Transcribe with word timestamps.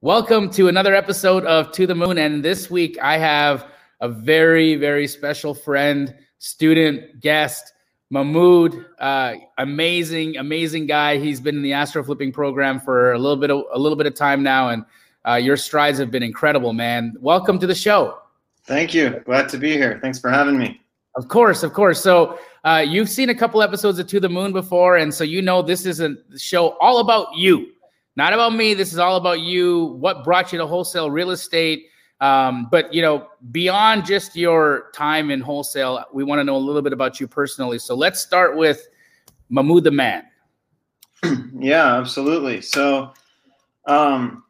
Welcome 0.00 0.50
to 0.50 0.68
another 0.68 0.94
episode 0.94 1.44
of 1.44 1.72
To 1.72 1.84
the 1.84 1.94
Moon. 1.96 2.18
And 2.18 2.44
this 2.44 2.70
week 2.70 2.96
I 3.02 3.18
have 3.18 3.66
a 4.00 4.08
very, 4.08 4.76
very 4.76 5.08
special 5.08 5.54
friend, 5.54 6.14
student, 6.38 7.18
guest, 7.18 7.72
Mahmoud. 8.08 8.86
Uh, 9.00 9.34
amazing, 9.58 10.36
amazing 10.36 10.86
guy. 10.86 11.18
He's 11.18 11.40
been 11.40 11.56
in 11.56 11.62
the 11.62 11.72
astro 11.72 12.04
flipping 12.04 12.30
program 12.30 12.78
for 12.78 13.12
a 13.12 13.18
little 13.18 13.36
bit 13.36 13.50
of 13.50 13.64
a 13.72 13.78
little 13.78 13.98
bit 13.98 14.06
of 14.06 14.14
time 14.14 14.40
now, 14.40 14.68
and 14.68 14.84
uh, 15.26 15.34
your 15.34 15.56
strides 15.56 15.98
have 15.98 16.12
been 16.12 16.22
incredible, 16.22 16.72
man. 16.72 17.16
Welcome 17.18 17.58
to 17.58 17.66
the 17.66 17.74
show. 17.74 18.20
Thank 18.66 18.94
you. 18.94 19.20
Glad 19.24 19.48
to 19.48 19.58
be 19.58 19.72
here. 19.72 19.98
Thanks 20.00 20.20
for 20.20 20.30
having 20.30 20.56
me. 20.56 20.80
Of 21.16 21.26
course, 21.26 21.64
of 21.64 21.72
course. 21.72 22.00
So 22.00 22.38
uh, 22.62 22.84
you've 22.86 23.08
seen 23.08 23.30
a 23.30 23.34
couple 23.34 23.62
episodes 23.62 23.98
of 23.98 24.06
To 24.06 24.20
the 24.20 24.28
Moon 24.28 24.52
before, 24.52 24.98
and 24.98 25.12
so 25.12 25.24
you 25.24 25.42
know 25.42 25.60
this 25.60 25.84
is 25.84 25.98
a 25.98 26.14
show 26.36 26.78
all 26.80 27.00
about 27.00 27.34
you 27.34 27.72
not 28.18 28.32
about 28.32 28.52
me. 28.52 28.74
This 28.74 28.92
is 28.92 28.98
all 28.98 29.16
about 29.16 29.40
you. 29.42 29.96
What 30.00 30.24
brought 30.24 30.52
you 30.52 30.58
to 30.58 30.66
wholesale 30.66 31.08
real 31.08 31.30
estate? 31.30 31.86
Um, 32.20 32.66
but 32.68 32.92
you 32.92 33.00
know, 33.00 33.28
beyond 33.52 34.06
just 34.06 34.34
your 34.34 34.90
time 34.92 35.30
in 35.30 35.40
wholesale, 35.40 36.04
we 36.12 36.24
want 36.24 36.40
to 36.40 36.44
know 36.44 36.56
a 36.56 36.58
little 36.58 36.82
bit 36.82 36.92
about 36.92 37.20
you 37.20 37.28
personally. 37.28 37.78
So 37.78 37.94
let's 37.94 38.18
start 38.20 38.56
with 38.56 38.88
Mahmoud 39.50 39.84
the 39.84 39.92
man. 39.92 40.24
yeah, 41.60 41.94
absolutely. 41.94 42.60
So, 42.60 43.12
um, 43.86 44.42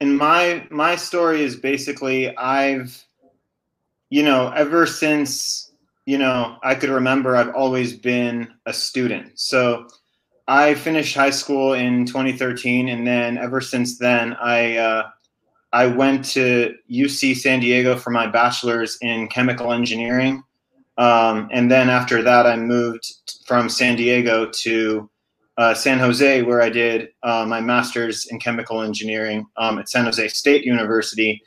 in 0.00 0.16
my 0.16 0.66
my 0.70 0.96
story 0.96 1.42
is 1.42 1.54
basically 1.54 2.36
I've, 2.36 3.04
you 4.10 4.24
know, 4.24 4.50
ever 4.50 4.84
since 4.84 5.70
you 6.06 6.18
know 6.18 6.56
I 6.64 6.74
could 6.74 6.90
remember, 6.90 7.36
I've 7.36 7.54
always 7.54 7.96
been 7.96 8.52
a 8.66 8.72
student. 8.72 9.38
So 9.38 9.86
I 10.48 10.74
finished 10.74 11.16
high 11.16 11.30
school 11.30 11.72
in 11.72 12.06
2013, 12.06 12.88
and 12.88 13.06
then 13.06 13.36
ever 13.36 13.60
since 13.60 13.98
then, 13.98 14.34
I 14.34 14.76
uh, 14.76 15.10
I 15.72 15.86
went 15.86 16.24
to 16.26 16.74
UC 16.90 17.36
San 17.36 17.60
Diego 17.60 17.96
for 17.96 18.10
my 18.10 18.26
bachelor's 18.26 18.96
in 19.00 19.28
chemical 19.28 19.72
engineering, 19.72 20.44
um, 20.98 21.48
and 21.52 21.70
then 21.70 21.90
after 21.90 22.22
that, 22.22 22.46
I 22.46 22.56
moved 22.56 23.12
from 23.44 23.68
San 23.68 23.96
Diego 23.96 24.48
to 24.62 25.10
uh, 25.58 25.74
San 25.74 25.98
Jose, 25.98 26.42
where 26.42 26.62
I 26.62 26.70
did 26.70 27.08
uh, 27.24 27.44
my 27.48 27.60
master's 27.60 28.26
in 28.26 28.38
chemical 28.38 28.82
engineering 28.82 29.46
um, 29.56 29.78
at 29.78 29.88
San 29.88 30.04
Jose 30.04 30.28
State 30.28 30.64
University, 30.64 31.42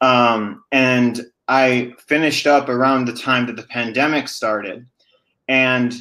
um, 0.00 0.62
and 0.70 1.22
I 1.48 1.94
finished 2.06 2.46
up 2.46 2.68
around 2.68 3.06
the 3.06 3.12
time 3.12 3.46
that 3.46 3.56
the 3.56 3.64
pandemic 3.64 4.28
started, 4.28 4.86
and 5.48 5.94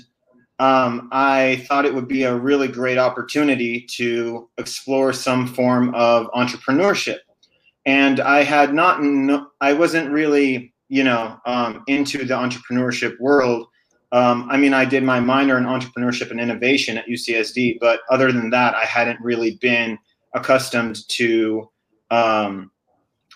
um, 0.59 1.09
I 1.11 1.65
thought 1.67 1.85
it 1.85 1.93
would 1.93 2.07
be 2.07 2.23
a 2.23 2.35
really 2.35 2.67
great 2.67 2.97
opportunity 2.97 3.81
to 3.95 4.49
explore 4.57 5.11
some 5.11 5.47
form 5.47 5.93
of 5.93 6.27
entrepreneurship. 6.31 7.19
And 7.85 8.19
I 8.19 8.43
had 8.43 8.73
not, 8.73 8.99
I 9.61 9.73
wasn't 9.73 10.11
really, 10.11 10.73
you 10.87 11.03
know, 11.03 11.37
um, 11.45 11.83
into 11.87 12.19
the 12.25 12.33
entrepreneurship 12.33 13.19
world. 13.19 13.67
Um, 14.11 14.47
I 14.49 14.57
mean, 14.57 14.73
I 14.73 14.85
did 14.85 15.03
my 15.03 15.19
minor 15.19 15.57
in 15.57 15.65
entrepreneurship 15.65 16.31
and 16.31 16.39
innovation 16.39 16.97
at 16.97 17.07
UCSD, 17.07 17.77
but 17.81 17.99
other 18.09 18.31
than 18.31 18.49
that, 18.51 18.75
I 18.75 18.85
hadn't 18.85 19.19
really 19.19 19.57
been 19.61 19.99
accustomed 20.33 21.07
to 21.09 21.69
um, 22.11 22.71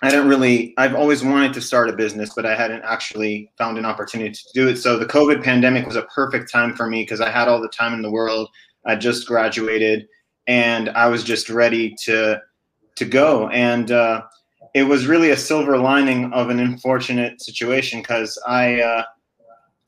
I 0.01 0.09
didn't 0.09 0.29
really, 0.29 0.73
I've 0.77 0.95
always 0.95 1.23
wanted 1.23 1.53
to 1.53 1.61
start 1.61 1.89
a 1.89 1.93
business, 1.93 2.31
but 2.33 2.45
I 2.45 2.55
hadn't 2.55 2.83
actually 2.83 3.51
found 3.57 3.77
an 3.77 3.85
opportunity 3.85 4.31
to 4.31 4.43
do 4.53 4.67
it. 4.69 4.77
So 4.77 4.97
the 4.97 5.05
COVID 5.05 5.43
pandemic 5.43 5.85
was 5.85 5.97
a 5.97 6.03
perfect 6.03 6.49
time 6.49 6.73
for 6.75 6.87
me 6.87 7.03
because 7.03 7.19
I 7.19 7.29
had 7.29 7.49
all 7.49 7.61
the 7.61 7.69
time 7.69 7.93
in 7.93 8.01
the 8.01 8.11
world. 8.11 8.49
I 8.85 8.95
just 8.95 9.27
graduated 9.27 10.07
and 10.47 10.89
I 10.89 11.07
was 11.07 11.23
just 11.23 11.49
ready 11.49 11.95
to, 12.03 12.41
to 12.95 13.05
go. 13.05 13.49
And, 13.49 13.91
uh, 13.91 14.21
it 14.75 14.83
was 14.83 15.07
really 15.07 15.31
a 15.31 15.37
silver 15.37 15.77
lining 15.77 16.31
of 16.31 16.49
an 16.49 16.59
unfortunate 16.59 17.41
situation 17.41 18.01
because 18.01 18.41
I, 18.47 18.81
uh, 18.81 19.03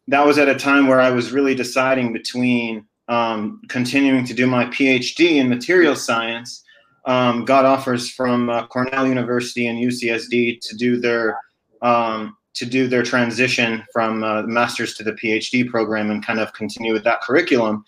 that 0.07 0.25
was 0.25 0.37
at 0.37 0.49
a 0.49 0.55
time 0.55 0.87
where 0.87 0.99
I 0.99 1.11
was 1.11 1.31
really 1.31 1.55
deciding 1.55 2.13
between 2.13 2.85
um, 3.07 3.61
continuing 3.69 4.25
to 4.25 4.33
do 4.33 4.47
my 4.47 4.65
PhD 4.65 5.35
in 5.35 5.49
material 5.49 5.95
science 5.95 6.63
um, 7.05 7.45
got 7.45 7.65
offers 7.65 8.09
from 8.09 8.49
uh, 8.49 8.67
Cornell 8.67 9.07
University 9.07 9.67
and 9.67 9.79
UCSD 9.79 10.59
to 10.61 10.75
do 10.75 10.99
their 10.99 11.37
um, 11.81 12.37
to 12.53 12.65
do 12.65 12.87
their 12.87 13.03
transition 13.03 13.83
from 13.93 14.23
uh, 14.23 14.43
master's 14.43 14.93
to 14.95 15.03
the 15.03 15.13
PhD 15.13 15.67
program 15.67 16.11
and 16.11 16.25
kind 16.25 16.39
of 16.39 16.53
continue 16.53 16.93
with 16.93 17.03
that 17.05 17.21
curriculum. 17.21 17.83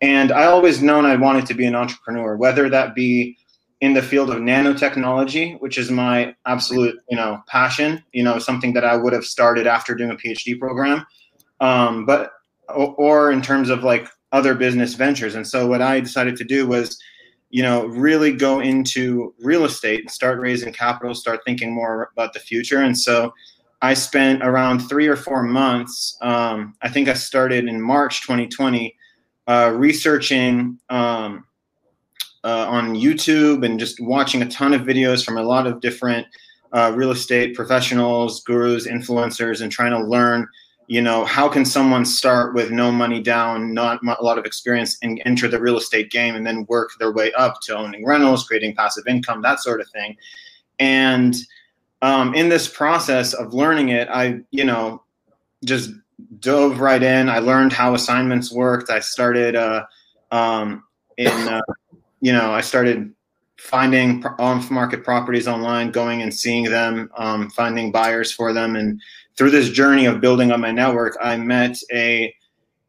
And 0.00 0.32
I 0.32 0.44
always 0.44 0.82
known 0.82 1.04
I 1.04 1.16
wanted 1.16 1.46
to 1.46 1.54
be 1.54 1.66
an 1.66 1.74
entrepreneur, 1.74 2.36
whether 2.36 2.68
that 2.70 2.94
be 2.94 3.36
in 3.80 3.92
the 3.92 4.02
field 4.02 4.30
of 4.30 4.38
nanotechnology, 4.38 5.60
which 5.60 5.76
is 5.76 5.90
my 5.90 6.34
absolute 6.46 6.96
you 7.10 7.16
know 7.16 7.42
passion, 7.48 8.02
you 8.12 8.22
know 8.22 8.38
something 8.38 8.72
that 8.72 8.84
I 8.84 8.96
would 8.96 9.12
have 9.12 9.24
started 9.24 9.66
after 9.66 9.94
doing 9.94 10.10
a 10.10 10.16
PhD 10.16 10.58
program, 10.58 11.04
um, 11.60 12.06
but 12.06 12.32
or 12.68 13.30
in 13.30 13.42
terms 13.42 13.68
of 13.68 13.84
like 13.84 14.08
other 14.32 14.54
business 14.54 14.94
ventures. 14.94 15.34
And 15.34 15.46
so 15.46 15.66
what 15.66 15.82
I 15.82 16.00
decided 16.00 16.36
to 16.36 16.44
do 16.44 16.66
was 16.66 16.98
you 17.54 17.62
know, 17.62 17.86
really 17.86 18.32
go 18.32 18.58
into 18.58 19.32
real 19.38 19.64
estate, 19.64 20.10
start 20.10 20.40
raising 20.40 20.72
capital, 20.72 21.14
start 21.14 21.38
thinking 21.46 21.72
more 21.72 22.10
about 22.12 22.32
the 22.32 22.40
future. 22.40 22.80
And 22.80 22.98
so 22.98 23.32
I 23.80 23.94
spent 23.94 24.42
around 24.42 24.80
three 24.80 25.06
or 25.06 25.14
four 25.14 25.44
months. 25.44 26.18
Um, 26.20 26.74
I 26.82 26.88
think 26.88 27.06
I 27.06 27.14
started 27.14 27.68
in 27.68 27.80
March 27.80 28.22
2020, 28.22 28.96
uh, 29.46 29.72
researching 29.72 30.80
um, 30.90 31.44
uh, 32.42 32.66
on 32.68 32.96
YouTube 32.96 33.64
and 33.64 33.78
just 33.78 34.00
watching 34.00 34.42
a 34.42 34.48
ton 34.48 34.74
of 34.74 34.80
videos 34.80 35.24
from 35.24 35.38
a 35.38 35.42
lot 35.44 35.68
of 35.68 35.80
different 35.80 36.26
uh, 36.72 36.92
real 36.96 37.12
estate 37.12 37.54
professionals, 37.54 38.42
gurus, 38.42 38.88
influencers, 38.88 39.60
and 39.60 39.70
trying 39.70 39.92
to 39.92 40.04
learn 40.04 40.48
you 40.86 41.00
know 41.00 41.24
how 41.24 41.48
can 41.48 41.64
someone 41.64 42.04
start 42.04 42.54
with 42.54 42.70
no 42.70 42.92
money 42.92 43.22
down 43.22 43.72
not 43.72 44.00
a 44.02 44.22
lot 44.22 44.38
of 44.38 44.44
experience 44.44 44.98
and 45.02 45.20
enter 45.24 45.48
the 45.48 45.58
real 45.58 45.78
estate 45.78 46.10
game 46.10 46.34
and 46.34 46.46
then 46.46 46.66
work 46.68 46.90
their 46.98 47.12
way 47.12 47.32
up 47.32 47.60
to 47.62 47.76
owning 47.76 48.04
rentals 48.04 48.46
creating 48.46 48.74
passive 48.74 49.06
income 49.06 49.42
that 49.42 49.60
sort 49.60 49.80
of 49.80 49.88
thing? 49.90 50.16
And 50.78 51.34
um, 52.02 52.34
in 52.34 52.48
this 52.48 52.68
process 52.68 53.32
of 53.32 53.54
learning 53.54 53.90
it 53.90 54.08
i 54.10 54.40
you 54.50 54.64
know 54.64 55.02
just 55.64 55.90
dove 56.38 56.78
right 56.78 57.02
in. 57.02 57.28
I 57.28 57.40
learned 57.40 57.72
how 57.72 57.94
assignments 57.94 58.52
worked. 58.52 58.88
I 58.88 59.00
started 59.00 59.56
uh, 59.56 59.84
um, 60.30 60.84
in 61.16 61.28
uh, 61.28 61.60
you 62.20 62.32
know 62.32 62.52
i 62.52 62.60
started 62.60 63.12
finding 63.58 64.24
off 64.38 64.70
market 64.70 65.04
properties 65.04 65.46
online 65.46 65.90
going 65.90 66.22
and 66.22 66.32
seeing 66.32 66.64
them 66.64 67.10
um, 67.16 67.50
finding 67.50 67.92
buyers 67.92 68.32
for 68.32 68.52
them 68.52 68.76
and 68.76 69.00
through 69.36 69.50
this 69.50 69.70
journey 69.70 70.06
of 70.06 70.20
building 70.20 70.52
up 70.52 70.60
my 70.60 70.70
network, 70.70 71.16
I 71.20 71.36
met 71.36 71.76
a 71.92 72.34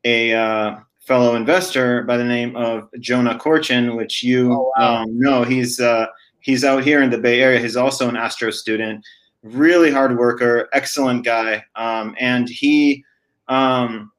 a 0.04 0.34
uh, 0.34 0.78
fellow 1.00 1.36
investor 1.36 2.04
by 2.04 2.18
the 2.18 2.24
name 2.24 2.56
of 2.56 2.90
Jonah 3.00 3.38
Korchin, 3.38 3.96
which 3.96 4.24
you 4.24 4.54
oh, 4.54 4.72
wow. 4.78 5.04
um, 5.04 5.20
know. 5.20 5.44
He's 5.44 5.80
uh, 5.80 6.08
he's 6.40 6.64
out 6.64 6.84
here 6.84 7.02
in 7.02 7.10
the 7.10 7.18
Bay 7.18 7.42
Area. 7.42 7.60
He's 7.60 7.76
also 7.76 8.08
an 8.08 8.16
astro 8.16 8.52
student, 8.52 9.04
really 9.44 9.92
hard 9.92 10.18
worker, 10.18 10.70
excellent 10.74 11.26
guy, 11.26 11.64
um, 11.76 12.16
and 12.20 12.48
he 12.48 13.04
um, 13.48 14.12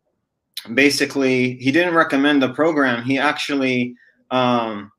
basically 0.74 1.54
he 1.56 1.70
didn't 1.70 1.94
recommend 1.94 2.42
the 2.42 2.52
program. 2.52 3.04
He 3.04 3.18
actually 3.18 3.94
um, 4.30 4.90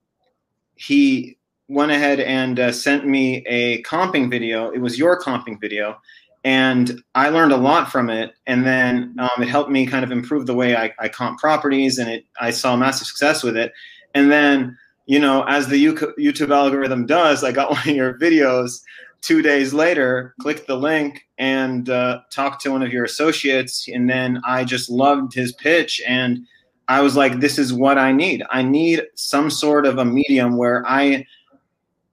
he 0.76 1.38
went 1.68 1.92
ahead 1.92 2.22
and 2.22 2.60
uh, 2.62 2.72
sent 2.72 3.06
me 3.06 3.46
a 3.46 3.84
comping 3.84 4.30
video. 4.30 4.70
It 4.70 4.80
was 4.80 4.98
your 4.98 5.20
comping 5.20 5.60
video 5.60 5.98
and 6.44 7.02
I 7.16 7.30
learned 7.30 7.52
a 7.52 7.58
lot 7.58 7.92
from 7.92 8.10
it. 8.10 8.34
And 8.46 8.66
then 8.66 9.16
um, 9.20 9.42
it 9.42 9.48
helped 9.48 9.70
me 9.70 9.86
kind 9.86 10.04
of 10.04 10.12
improve 10.12 10.46
the 10.46 10.54
way 10.54 10.76
I, 10.76 10.94
I 11.00 11.10
comp 11.10 11.40
properties, 11.40 11.98
and 11.98 12.10
it 12.10 12.26
I 12.40 12.52
saw 12.52 12.76
massive 12.76 13.08
success 13.08 13.44
with 13.44 13.58
it. 13.58 13.74
And 14.14 14.32
then 14.32 14.78
you 15.08 15.20
know, 15.20 15.44
as 15.44 15.68
the 15.68 15.84
YouTube 15.84 16.54
algorithm 16.54 17.06
does, 17.06 17.44
I 17.44 17.52
got 17.52 17.70
one 17.72 17.80
of 17.80 17.96
your 17.96 18.20
videos 18.20 18.82
two 19.22 19.42
days 19.42 19.74
later, 19.74 20.36
clicked 20.40 20.68
the 20.68 20.78
link 20.78 21.26
and 21.38 21.90
uh, 21.90 22.22
talked 22.32 22.62
to 22.62 22.72
one 22.72 22.84
of 22.84 22.94
your 22.94 23.06
associates. 23.06 23.88
And 23.88 24.10
then 24.10 24.40
I 24.46 24.64
just 24.64 24.90
loved 24.90 25.34
his 25.34 25.54
pitch. 25.54 26.02
And 26.08 26.46
I 26.88 27.02
was 27.02 27.16
like, 27.16 27.40
this 27.40 27.58
is 27.58 27.74
what 27.74 27.98
I 27.98 28.12
need. 28.12 28.44
I 28.52 28.62
need 28.62 29.04
some 29.16 29.50
sort 29.50 29.86
of 29.86 29.98
a 29.98 30.06
medium 30.06 30.58
where 30.58 30.84
I 30.88 31.26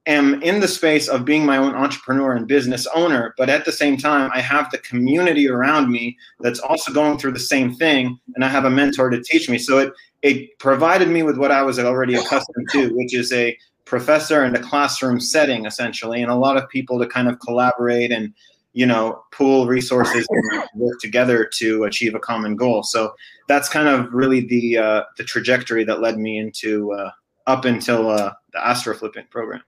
am 0.07 0.41
in 0.41 0.59
the 0.59 0.67
space 0.67 1.07
of 1.07 1.25
being 1.25 1.45
my 1.45 1.57
own 1.57 1.73
entrepreneur 1.73 2.33
and 2.33 2.47
business 2.47 2.87
owner, 2.93 3.33
but 3.37 3.49
at 3.49 3.65
the 3.65 3.71
same 3.71 3.97
time, 3.97 4.29
I 4.33 4.41
have 4.41 4.69
the 4.71 4.77
community 4.79 5.49
around 5.49 5.91
me 5.91 6.17
that's 6.39 6.59
also 6.59 6.93
going 6.93 7.17
through 7.17 7.33
the 7.33 7.39
same 7.39 7.73
thing, 7.73 8.19
and 8.35 8.43
I 8.43 8.47
have 8.47 8.65
a 8.65 8.69
mentor 8.69 9.09
to 9.09 9.21
teach 9.21 9.49
me. 9.49 9.57
So 9.57 9.79
it 9.79 9.93
it 10.21 10.57
provided 10.59 11.09
me 11.09 11.23
with 11.23 11.37
what 11.37 11.51
I 11.51 11.61
was 11.61 11.77
already 11.79 12.15
accustomed 12.15 12.67
to, 12.71 12.89
which 12.95 13.13
is 13.13 13.31
a 13.31 13.57
professor 13.85 14.43
and 14.43 14.55
a 14.55 14.61
classroom 14.61 15.19
setting 15.19 15.65
essentially, 15.65 16.21
and 16.21 16.31
a 16.31 16.35
lot 16.35 16.57
of 16.57 16.67
people 16.69 16.99
to 16.99 17.07
kind 17.07 17.27
of 17.27 17.39
collaborate 17.39 18.11
and 18.11 18.33
you 18.73 18.85
know 18.85 19.23
pool 19.31 19.67
resources 19.67 20.27
and 20.29 20.63
work 20.75 20.99
together 20.99 21.49
to 21.57 21.85
achieve 21.85 22.15
a 22.15 22.19
common 22.19 22.55
goal. 22.55 22.83
So 22.83 23.15
that's 23.47 23.69
kind 23.69 23.87
of 23.87 24.13
really 24.13 24.41
the 24.41 24.77
uh, 24.77 25.03
the 25.17 25.23
trajectory 25.23 25.83
that 25.85 26.01
led 26.01 26.17
me 26.17 26.37
into 26.37 26.91
uh, 26.93 27.11
up 27.47 27.65
until 27.65 28.09
uh, 28.09 28.33
the 28.53 28.95
Flipping 28.97 29.25
program. 29.29 29.61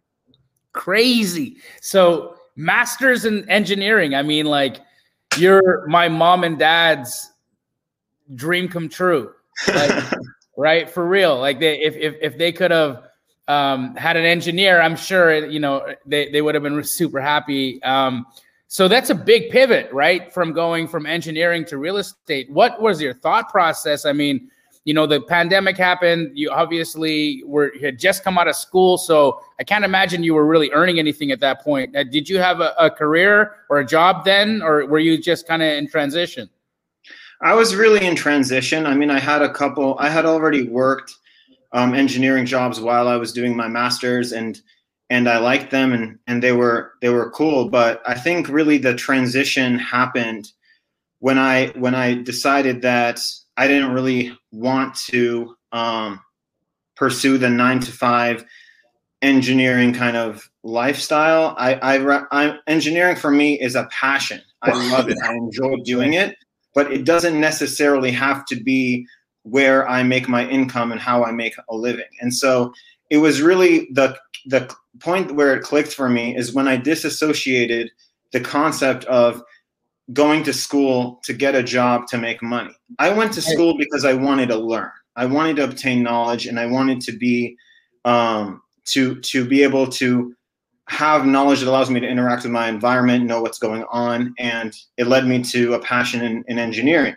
Crazy. 0.78 1.58
So, 1.82 2.36
masters 2.56 3.26
in 3.26 3.50
engineering. 3.50 4.16
I 4.16 4.22
mean, 4.22 4.46
like, 4.46 4.78
you're 5.38 5.86
my 5.88 6.08
mom 6.08 6.44
and 6.44 6.58
dad's 6.58 7.34
dream 8.36 8.70
come 8.70 8.88
true. 8.88 9.32
Like, 9.68 10.04
right? 10.58 10.90
For 10.90 11.06
real. 11.06 11.38
Like, 11.40 11.60
they 11.60 11.80
if 11.80 11.96
if 11.96 12.16
if 12.22 12.38
they 12.38 12.52
could 12.52 12.72
have 12.72 13.04
um, 13.48 13.96
had 13.96 14.16
an 14.16 14.26
engineer, 14.26 14.82
I'm 14.82 14.96
sure 14.96 15.46
you 15.46 15.60
know 15.60 15.86
they 16.06 16.30
they 16.30 16.42
would 16.42 16.56
have 16.56 16.64
been 16.64 16.82
super 16.84 17.20
happy. 17.20 17.82
Um, 17.84 18.26
so 18.68 18.88
that's 18.88 19.10
a 19.10 19.16
big 19.16 19.50
pivot, 19.50 19.92
right? 19.92 20.32
From 20.32 20.54
going 20.54 20.88
from 20.88 21.06
engineering 21.06 21.66
to 21.66 21.78
real 21.78 21.98
estate. 21.98 22.50
What 22.52 22.82
was 22.82 23.02
your 23.02 23.14
thought 23.14 23.50
process? 23.50 24.06
I 24.06 24.12
mean, 24.14 24.52
you 24.88 24.94
know, 24.94 25.06
the 25.06 25.20
pandemic 25.20 25.76
happened. 25.76 26.32
You 26.34 26.50
obviously 26.50 27.44
were 27.46 27.74
you 27.76 27.82
had 27.82 28.00
just 28.00 28.24
come 28.24 28.38
out 28.38 28.48
of 28.48 28.56
school, 28.56 28.98
so 28.98 29.42
I 29.60 29.66
can't 29.66 29.84
imagine 29.84 30.24
you 30.24 30.34
were 30.34 30.46
really 30.46 30.72
earning 30.72 30.98
anything 30.98 31.30
at 31.32 31.42
that 31.42 31.62
point. 31.62 31.94
Uh, 31.94 32.06
did 32.06 32.30
you 32.30 32.38
have 32.38 32.62
a, 32.62 32.74
a 32.80 32.90
career 32.90 33.58
or 33.70 33.80
a 33.80 33.86
job 33.86 34.24
then, 34.24 34.62
or 34.62 34.86
were 34.86 35.00
you 35.00 35.22
just 35.22 35.46
kind 35.46 35.62
of 35.62 35.68
in 35.74 35.90
transition? 35.90 36.50
I 37.42 37.54
was 37.54 37.76
really 37.76 38.06
in 38.06 38.16
transition. 38.16 38.86
I 38.86 38.96
mean, 38.96 39.12
I 39.12 39.20
had 39.20 39.42
a 39.42 39.52
couple. 39.52 39.98
I 40.00 40.08
had 40.08 40.26
already 40.26 40.70
worked 40.70 41.14
um, 41.74 41.94
engineering 41.94 42.46
jobs 42.46 42.80
while 42.80 43.10
I 43.10 43.18
was 43.18 43.34
doing 43.34 43.58
my 43.58 43.68
master's, 43.68 44.32
and 44.32 44.62
and 45.10 45.28
I 45.28 45.38
liked 45.40 45.70
them 45.70 45.92
and 45.92 46.18
and 46.28 46.42
they 46.42 46.54
were 46.54 46.94
they 47.02 47.10
were 47.10 47.30
cool. 47.32 47.68
But 47.68 48.02
I 48.08 48.14
think 48.14 48.48
really 48.48 48.78
the 48.78 48.96
transition 48.96 49.80
happened 49.80 50.54
when 51.20 51.38
I 51.38 51.74
when 51.76 51.94
I 51.94 52.14
decided 52.14 52.82
that 52.84 53.20
I 53.58 53.68
didn't 53.68 53.92
really 53.92 54.38
want 54.52 54.96
to 55.10 55.56
um, 55.72 56.22
pursue 56.96 57.38
the 57.38 57.50
nine 57.50 57.80
to 57.82 57.92
five 57.92 58.46
engineering 59.22 59.94
kind 59.94 60.16
of 60.16 60.50
lifestyle. 60.64 61.56
I, 61.58 61.74
I, 61.76 62.26
I 62.32 62.60
engineering 62.68 63.16
for 63.16 63.32
me 63.32 63.60
is 63.60 63.76
a 63.76 63.88
passion. 63.92 64.42
I 64.62 64.72
love 64.92 65.10
it. 65.10 65.18
I 65.24 65.34
enjoy 65.34 65.78
doing 65.84 66.14
it, 66.14 66.36
but 66.74 66.92
it 66.92 67.04
doesn't 67.04 67.40
necessarily 67.40 68.12
have 68.12 68.46
to 68.48 68.56
be 68.56 69.06
where 69.44 69.88
I 69.88 70.04
make 70.04 70.28
my 70.28 70.48
income 70.48 70.92
and 70.92 71.00
how 71.00 71.24
I 71.24 71.32
make 71.32 71.56
a 71.70 71.76
living. 71.76 72.06
And 72.22 72.34
so 72.34 72.74
it 73.10 73.18
was 73.18 73.42
really 73.42 73.88
the 73.94 74.18
the 74.46 74.74
point 75.00 75.36
where 75.36 75.56
it 75.56 75.64
clicked 75.64 75.94
for 75.94 76.10
me 76.10 76.36
is 76.36 76.54
when 76.54 76.68
I 76.68 76.78
disassociated 76.78 77.90
the 78.32 78.40
concept 78.40 79.06
of 79.06 79.42
going 80.14 80.44
to 80.44 80.54
school 80.54 81.20
to 81.24 81.34
get 81.34 81.56
a 81.56 81.64
job 81.64 82.08
to 82.08 82.18
make 82.18 82.42
money. 82.42 82.74
I 83.00 83.12
went 83.12 83.34
to 83.34 83.42
school 83.42 83.78
because 83.78 84.06
I 84.06 84.14
wanted 84.14 84.48
to 84.50 84.56
learn. 84.56 84.92
I 85.16 85.26
wanted 85.26 85.58
to 85.58 85.66
obtain 85.66 86.04
knowledge 86.04 86.46
and 86.48 86.60
I 86.60 86.66
wanted 86.66 87.02
to 87.02 87.12
be 87.12 87.58
um, 88.06 88.62
to 88.86 89.20
to 89.22 89.46
be 89.46 89.64
able 89.64 89.88
to 89.88 90.34
have 90.88 91.26
knowledge 91.26 91.60
that 91.60 91.70
allows 91.70 91.90
me 91.90 92.00
to 92.00 92.08
interact 92.08 92.44
with 92.44 92.52
my 92.52 92.70
environment, 92.70 93.26
know 93.26 93.42
what's 93.42 93.60
going 93.60 93.84
on, 93.90 94.34
and 94.40 94.74
it 94.96 95.08
led 95.08 95.28
me 95.28 95.44
to 95.44 95.74
a 95.74 95.80
passion 95.80 96.24
in, 96.24 96.46
in 96.48 96.58
engineering. 96.58 97.16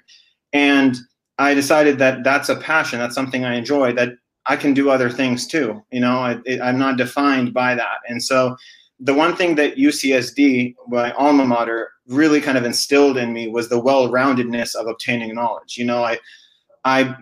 And 0.52 0.96
I 1.38 1.54
decided 1.54 1.98
that 1.98 2.24
that's 2.24 2.48
a 2.48 2.56
passion, 2.56 2.98
that's 2.98 3.14
something 3.14 3.44
I 3.44 3.54
enjoy, 3.54 3.92
that 3.92 4.14
I 4.46 4.56
can 4.56 4.74
do 4.74 4.90
other 4.90 5.08
things 5.08 5.46
too. 5.46 5.80
You 5.92 6.00
know, 6.00 6.18
I, 6.18 6.40
am 6.46 6.78
not 6.78 6.96
defined 6.96 7.54
by 7.54 7.76
that. 7.76 7.98
And 8.08 8.20
so 8.20 8.56
the 9.00 9.14
one 9.14 9.34
thing 9.34 9.54
that 9.54 9.76
UCSD, 9.76 10.74
my 10.88 11.12
alma 11.12 11.46
mater, 11.46 11.92
really 12.06 12.40
kind 12.40 12.58
of 12.58 12.64
instilled 12.64 13.16
in 13.16 13.32
me 13.32 13.48
was 13.48 13.68
the 13.68 13.80
well-roundedness 13.80 14.74
of 14.74 14.86
obtaining 14.86 15.34
knowledge. 15.34 15.76
You 15.76 15.86
know, 15.86 16.04
I 16.04 16.18
I 16.84 17.16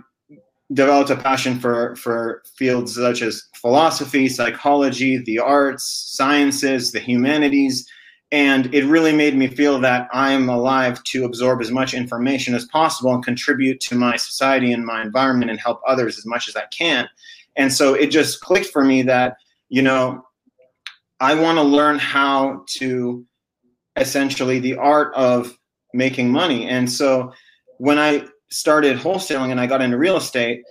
developed 0.73 1.11
a 1.11 1.17
passion 1.17 1.59
for 1.59 1.97
for 1.97 2.43
fields 2.57 2.95
such 2.95 3.23
as 3.23 3.45
philosophy, 3.55 4.29
psychology, 4.29 5.19
the 5.19 5.39
arts, 5.39 5.85
sciences, 5.85 6.93
the 6.93 7.01
humanities, 7.01 7.89
and 8.31 8.73
it 8.75 8.85
really 8.85 9.13
made 9.13 9.37
me 9.37 9.47
feel 9.47 9.79
that 9.81 10.09
I'm 10.13 10.49
alive 10.49 11.03
to 11.05 11.25
absorb 11.25 11.61
as 11.61 11.71
much 11.71 11.95
information 11.95 12.55
as 12.55 12.67
possible 12.67 13.15
and 13.15 13.25
contribute 13.25 13.81
to 13.81 13.95
my 13.95 14.17
society 14.17 14.73
and 14.73 14.85
my 14.85 15.01
environment 15.01 15.51
and 15.51 15.59
help 15.59 15.81
others 15.87 16.19
as 16.19 16.27
much 16.27 16.49
as 16.49 16.57
I 16.57 16.67
can. 16.67 17.09
And 17.57 17.73
so 17.73 17.95
it 17.95 18.09
just 18.09 18.41
clicked 18.41 18.67
for 18.67 18.85
me 18.85 19.03
that, 19.03 19.37
you 19.71 19.83
know, 19.83 20.25
I 21.21 21.35
want 21.35 21.59
to 21.59 21.63
learn 21.63 21.99
how 21.99 22.65
to 22.77 23.25
essentially 23.97 24.61
the 24.61 24.77
art 24.77 25.13
of 25.15 25.57
making 25.93 26.31
money. 26.31 26.69
And 26.69 26.91
so 26.91 27.33
when 27.79 27.99
I 27.99 28.27
started 28.51 28.99
wholesaling 28.99 29.51
and 29.51 29.61
I 29.61 29.67
got 29.67 29.83
into 29.83 29.99
real 29.99 30.17
estate, 30.17 30.63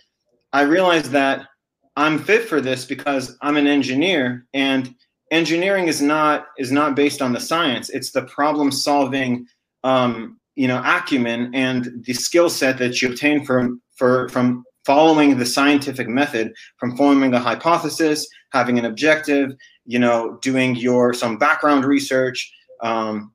I 0.54 0.62
realized 0.62 1.12
that 1.12 1.48
I'm 1.96 2.20
fit 2.20 2.48
for 2.48 2.62
this 2.62 2.86
because 2.86 3.36
I'm 3.42 3.58
an 3.58 3.68
engineer 3.68 4.46
and 4.54 4.94
engineering 5.32 5.88
is 5.88 6.02
not 6.02 6.46
is 6.58 6.72
not 6.72 6.96
based 6.96 7.22
on 7.22 7.34
the 7.34 7.40
science 7.40 7.90
it's 7.90 8.12
the 8.12 8.22
problem 8.24 8.72
solving 8.72 9.46
um, 9.84 10.40
you 10.56 10.68
know 10.68 10.82
acumen 10.86 11.52
and 11.54 12.06
the 12.06 12.14
skill 12.14 12.50
set 12.50 12.78
that 12.78 13.02
you 13.02 13.10
obtain 13.10 13.44
from 13.44 13.82
for 13.98 14.30
from 14.30 14.64
following 14.86 15.38
the 15.38 15.46
scientific 15.46 16.08
method 16.08 16.54
from 16.78 16.96
forming 16.96 17.34
a 17.34 17.40
hypothesis 17.40 18.26
having 18.54 18.80
an 18.80 18.86
objective 18.86 19.52
you 19.88 19.98
know 19.98 20.38
doing 20.42 20.76
your 20.76 21.14
some 21.14 21.38
background 21.38 21.86
research 21.86 22.54
um, 22.84 23.32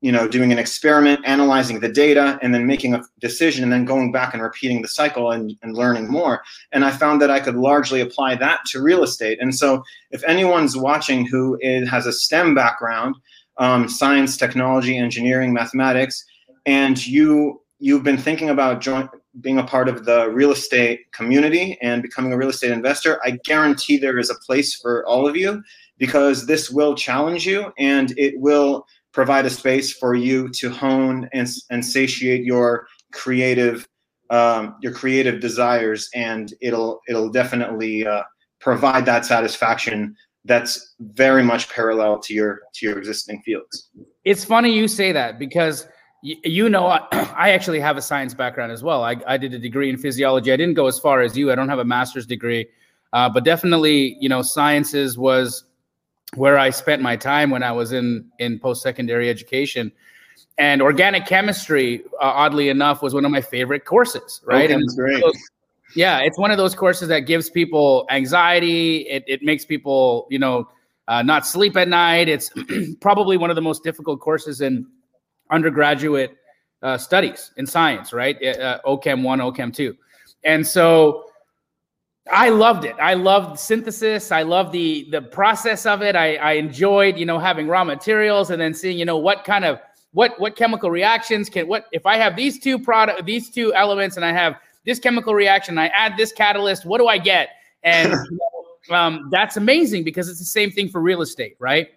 you 0.00 0.10
know 0.10 0.26
doing 0.26 0.50
an 0.50 0.58
experiment 0.58 1.20
analyzing 1.24 1.80
the 1.80 1.88
data 1.88 2.38
and 2.42 2.54
then 2.54 2.66
making 2.66 2.94
a 2.94 3.02
decision 3.20 3.62
and 3.62 3.72
then 3.72 3.84
going 3.84 4.10
back 4.10 4.32
and 4.32 4.42
repeating 4.42 4.82
the 4.82 4.88
cycle 4.88 5.30
and, 5.30 5.56
and 5.62 5.76
learning 5.76 6.08
more. 6.08 6.42
And 6.72 6.84
i 6.84 6.90
found 6.90 7.20
that 7.22 7.30
i 7.30 7.38
could 7.38 7.56
largely 7.56 8.00
apply 8.00 8.36
that 8.36 8.60
to 8.68 8.82
real 8.82 9.02
estate. 9.02 9.38
And 9.40 9.54
so 9.54 9.82
if 10.10 10.24
anyone's 10.24 10.76
watching 10.76 11.26
who 11.26 11.58
is, 11.60 11.88
has 11.88 12.06
a 12.06 12.12
stem 12.12 12.54
background 12.54 13.14
um, 13.58 13.88
science 13.88 14.36
technology 14.36 14.96
engineering 14.96 15.52
mathematics 15.52 16.24
and 16.66 17.06
you 17.06 17.60
you've 17.78 18.02
been 18.02 18.18
thinking 18.18 18.50
about 18.50 18.80
join, 18.80 19.08
being 19.40 19.58
a 19.58 19.64
part 19.64 19.88
of 19.88 20.04
the 20.04 20.28
real 20.30 20.52
estate 20.52 21.12
community 21.12 21.78
and 21.80 22.02
becoming 22.02 22.32
a 22.32 22.36
real 22.36 22.48
estate 22.48 22.70
investor 22.70 23.20
i 23.24 23.32
guarantee 23.44 23.98
there 23.98 24.18
is 24.18 24.30
a 24.30 24.34
place 24.46 24.74
for 24.74 25.06
all 25.06 25.28
of 25.28 25.36
you 25.36 25.62
because 26.00 26.46
this 26.46 26.70
will 26.70 26.96
challenge 26.96 27.46
you 27.46 27.72
and 27.78 28.12
it 28.18 28.34
will 28.40 28.84
provide 29.12 29.46
a 29.46 29.50
space 29.50 29.92
for 29.92 30.14
you 30.14 30.48
to 30.48 30.70
hone 30.70 31.28
and, 31.32 31.48
and 31.70 31.84
satiate 31.84 32.44
your 32.44 32.88
creative 33.12 33.86
um, 34.30 34.76
your 34.80 34.92
creative 34.92 35.40
desires. 35.40 36.08
And 36.14 36.54
it'll 36.60 37.00
it'll 37.08 37.30
definitely 37.30 38.06
uh, 38.06 38.22
provide 38.60 39.04
that 39.06 39.24
satisfaction 39.26 40.16
that's 40.46 40.94
very 41.00 41.42
much 41.42 41.68
parallel 41.68 42.18
to 42.20 42.34
your 42.34 42.60
to 42.74 42.86
your 42.86 42.98
existing 42.98 43.42
fields. 43.42 43.90
It's 44.24 44.44
funny 44.44 44.72
you 44.72 44.88
say 44.88 45.12
that 45.12 45.38
because 45.38 45.86
y- 46.22 46.36
you 46.44 46.68
know 46.68 46.86
I, 46.86 47.06
I, 47.36 47.50
actually 47.50 47.80
have 47.80 47.96
a 47.96 48.02
science 48.02 48.32
background 48.32 48.72
as 48.72 48.82
well. 48.82 49.02
I, 49.02 49.16
I 49.26 49.36
did 49.36 49.52
a 49.52 49.58
degree 49.58 49.90
in 49.90 49.98
physiology. 49.98 50.52
I 50.52 50.56
didn't 50.56 50.74
go 50.74 50.86
as 50.86 50.98
far 50.98 51.20
as 51.20 51.36
you. 51.36 51.50
I 51.50 51.56
don't 51.56 51.68
have 51.68 51.80
a 51.80 51.84
master's 51.84 52.26
degree. 52.26 52.66
Uh, 53.12 53.28
but 53.28 53.44
definitely 53.44 54.16
you 54.20 54.28
know 54.28 54.40
sciences 54.40 55.18
was 55.18 55.64
where 56.36 56.58
I 56.58 56.70
spent 56.70 57.02
my 57.02 57.16
time 57.16 57.50
when 57.50 57.62
I 57.62 57.72
was 57.72 57.92
in 57.92 58.30
in 58.38 58.58
post 58.58 58.82
secondary 58.82 59.28
education. 59.28 59.92
And 60.58 60.82
organic 60.82 61.26
chemistry, 61.26 62.04
uh, 62.20 62.26
oddly 62.26 62.68
enough, 62.68 63.02
was 63.02 63.14
one 63.14 63.24
of 63.24 63.30
my 63.30 63.40
favorite 63.40 63.84
courses. 63.84 64.40
Right, 64.44 64.70
and 64.70 64.86
great. 64.94 65.24
Yeah, 65.96 66.18
it's 66.18 66.38
one 66.38 66.50
of 66.50 66.58
those 66.58 66.74
courses 66.74 67.08
that 67.08 67.20
gives 67.20 67.50
people 67.50 68.06
anxiety. 68.10 68.98
It 69.08 69.24
it 69.26 69.42
makes 69.42 69.64
people 69.64 70.26
you 70.30 70.38
know 70.38 70.68
uh, 71.08 71.22
not 71.22 71.46
sleep 71.46 71.76
at 71.76 71.88
night. 71.88 72.28
It's 72.28 72.50
probably 73.00 73.36
one 73.36 73.50
of 73.50 73.56
the 73.56 73.62
most 73.62 73.82
difficult 73.82 74.20
courses 74.20 74.60
in 74.60 74.86
undergraduate 75.50 76.36
uh, 76.82 76.98
studies 76.98 77.52
in 77.56 77.66
science. 77.66 78.12
Right, 78.12 78.36
uh, 78.44 78.80
OChem 78.84 79.22
one, 79.22 79.40
OChem 79.40 79.74
two, 79.74 79.96
and 80.44 80.66
so 80.66 81.29
I 82.32 82.48
loved 82.48 82.84
it. 82.84 82.96
I 83.00 83.14
loved 83.14 83.58
synthesis. 83.58 84.30
I 84.30 84.42
loved 84.42 84.72
the 84.72 85.08
the 85.10 85.22
process 85.22 85.86
of 85.86 86.02
it. 86.02 86.16
I, 86.16 86.36
I 86.36 86.52
enjoyed, 86.52 87.18
you 87.18 87.26
know, 87.26 87.38
having 87.38 87.68
raw 87.68 87.84
materials 87.84 88.50
and 88.50 88.60
then 88.60 88.74
seeing, 88.74 88.98
you 88.98 89.04
know, 89.04 89.18
what 89.18 89.44
kind 89.44 89.64
of 89.64 89.80
what 90.12 90.38
what 90.40 90.56
chemical 90.56 90.90
reactions 90.90 91.48
can 91.48 91.66
what 91.66 91.86
if 91.92 92.06
I 92.06 92.16
have 92.16 92.36
these 92.36 92.58
two 92.58 92.78
product 92.78 93.24
these 93.26 93.50
two 93.50 93.72
elements 93.74 94.16
and 94.16 94.24
I 94.24 94.32
have 94.32 94.56
this 94.84 94.98
chemical 94.98 95.34
reaction, 95.34 95.78
I 95.78 95.88
add 95.88 96.16
this 96.16 96.32
catalyst, 96.32 96.86
what 96.86 96.98
do 96.98 97.06
I 97.06 97.18
get? 97.18 97.50
And 97.82 98.14
um, 98.90 99.28
that's 99.30 99.56
amazing 99.56 100.04
because 100.04 100.28
it's 100.28 100.38
the 100.38 100.44
same 100.44 100.70
thing 100.70 100.88
for 100.88 101.00
real 101.00 101.22
estate, 101.22 101.56
right? 101.58 101.88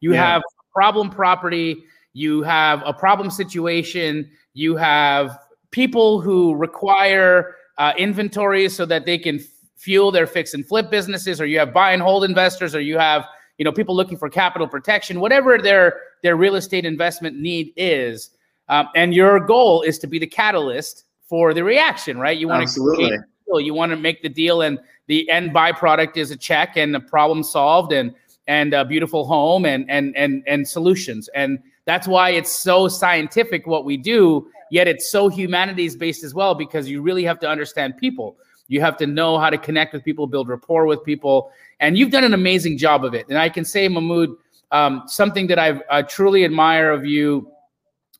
You 0.00 0.12
yeah. 0.12 0.32
have 0.32 0.42
problem 0.74 1.10
property, 1.10 1.84
you 2.12 2.42
have 2.42 2.82
a 2.84 2.92
problem 2.92 3.30
situation, 3.30 4.30
you 4.52 4.76
have 4.76 5.38
people 5.70 6.20
who 6.20 6.54
require 6.54 7.56
uh, 7.78 7.92
inventories 7.98 8.74
so 8.74 8.86
that 8.86 9.06
they 9.06 9.18
can 9.18 9.40
fuel 9.76 10.10
their 10.10 10.26
fix 10.26 10.54
and 10.54 10.66
flip 10.66 10.90
businesses, 10.90 11.40
or 11.40 11.46
you 11.46 11.58
have 11.58 11.72
buy 11.72 11.92
and 11.92 12.02
hold 12.02 12.24
investors, 12.24 12.74
or 12.74 12.80
you 12.80 12.98
have 12.98 13.26
you 13.58 13.64
know 13.64 13.72
people 13.72 13.94
looking 13.94 14.18
for 14.18 14.28
capital 14.28 14.66
protection, 14.66 15.20
whatever 15.20 15.58
their 15.58 16.00
their 16.22 16.36
real 16.36 16.56
estate 16.56 16.84
investment 16.84 17.38
need 17.38 17.72
is. 17.76 18.30
Um, 18.68 18.88
and 18.96 19.14
your 19.14 19.38
goal 19.38 19.82
is 19.82 19.98
to 20.00 20.06
be 20.06 20.18
the 20.18 20.26
catalyst 20.26 21.04
for 21.28 21.54
the 21.54 21.62
reaction, 21.62 22.18
right? 22.18 22.36
You 22.36 22.48
want 22.48 22.62
absolutely. 22.62 23.10
To 23.10 23.62
you 23.62 23.74
want 23.74 23.90
to 23.90 23.96
make 23.96 24.22
the 24.22 24.28
deal, 24.28 24.62
and 24.62 24.78
the 25.06 25.28
end 25.30 25.52
byproduct 25.52 26.16
is 26.16 26.30
a 26.30 26.36
check 26.36 26.76
and 26.76 26.96
a 26.96 27.00
problem 27.00 27.42
solved, 27.42 27.92
and 27.92 28.12
and 28.48 28.74
a 28.74 28.84
beautiful 28.84 29.24
home 29.24 29.64
and 29.64 29.88
and 29.90 30.16
and 30.16 30.42
and 30.46 30.66
solutions. 30.66 31.28
And 31.34 31.60
that's 31.84 32.08
why 32.08 32.30
it's 32.30 32.50
so 32.50 32.88
scientific 32.88 33.66
what 33.66 33.84
we 33.84 33.96
do, 33.96 34.48
yet 34.70 34.88
it's 34.88 35.10
so 35.10 35.28
humanities 35.28 35.96
based 35.96 36.24
as 36.24 36.34
well 36.34 36.54
because 36.54 36.88
you 36.88 37.02
really 37.02 37.24
have 37.24 37.38
to 37.40 37.48
understand 37.48 37.96
people. 37.96 38.36
You 38.68 38.80
have 38.80 38.96
to 38.98 39.06
know 39.06 39.38
how 39.38 39.50
to 39.50 39.58
connect 39.58 39.92
with 39.92 40.04
people, 40.04 40.26
build 40.26 40.48
rapport 40.48 40.86
with 40.86 41.04
people, 41.04 41.50
and 41.80 41.96
you've 41.96 42.10
done 42.10 42.24
an 42.24 42.34
amazing 42.34 42.78
job 42.78 43.04
of 43.04 43.14
it. 43.14 43.26
And 43.28 43.38
I 43.38 43.48
can 43.48 43.64
say, 43.64 43.86
Mahmoud, 43.86 44.36
um, 44.72 45.04
something 45.06 45.46
that 45.46 45.58
I 45.58 46.02
truly 46.02 46.44
admire 46.44 46.90
of 46.90 47.04
you 47.04 47.50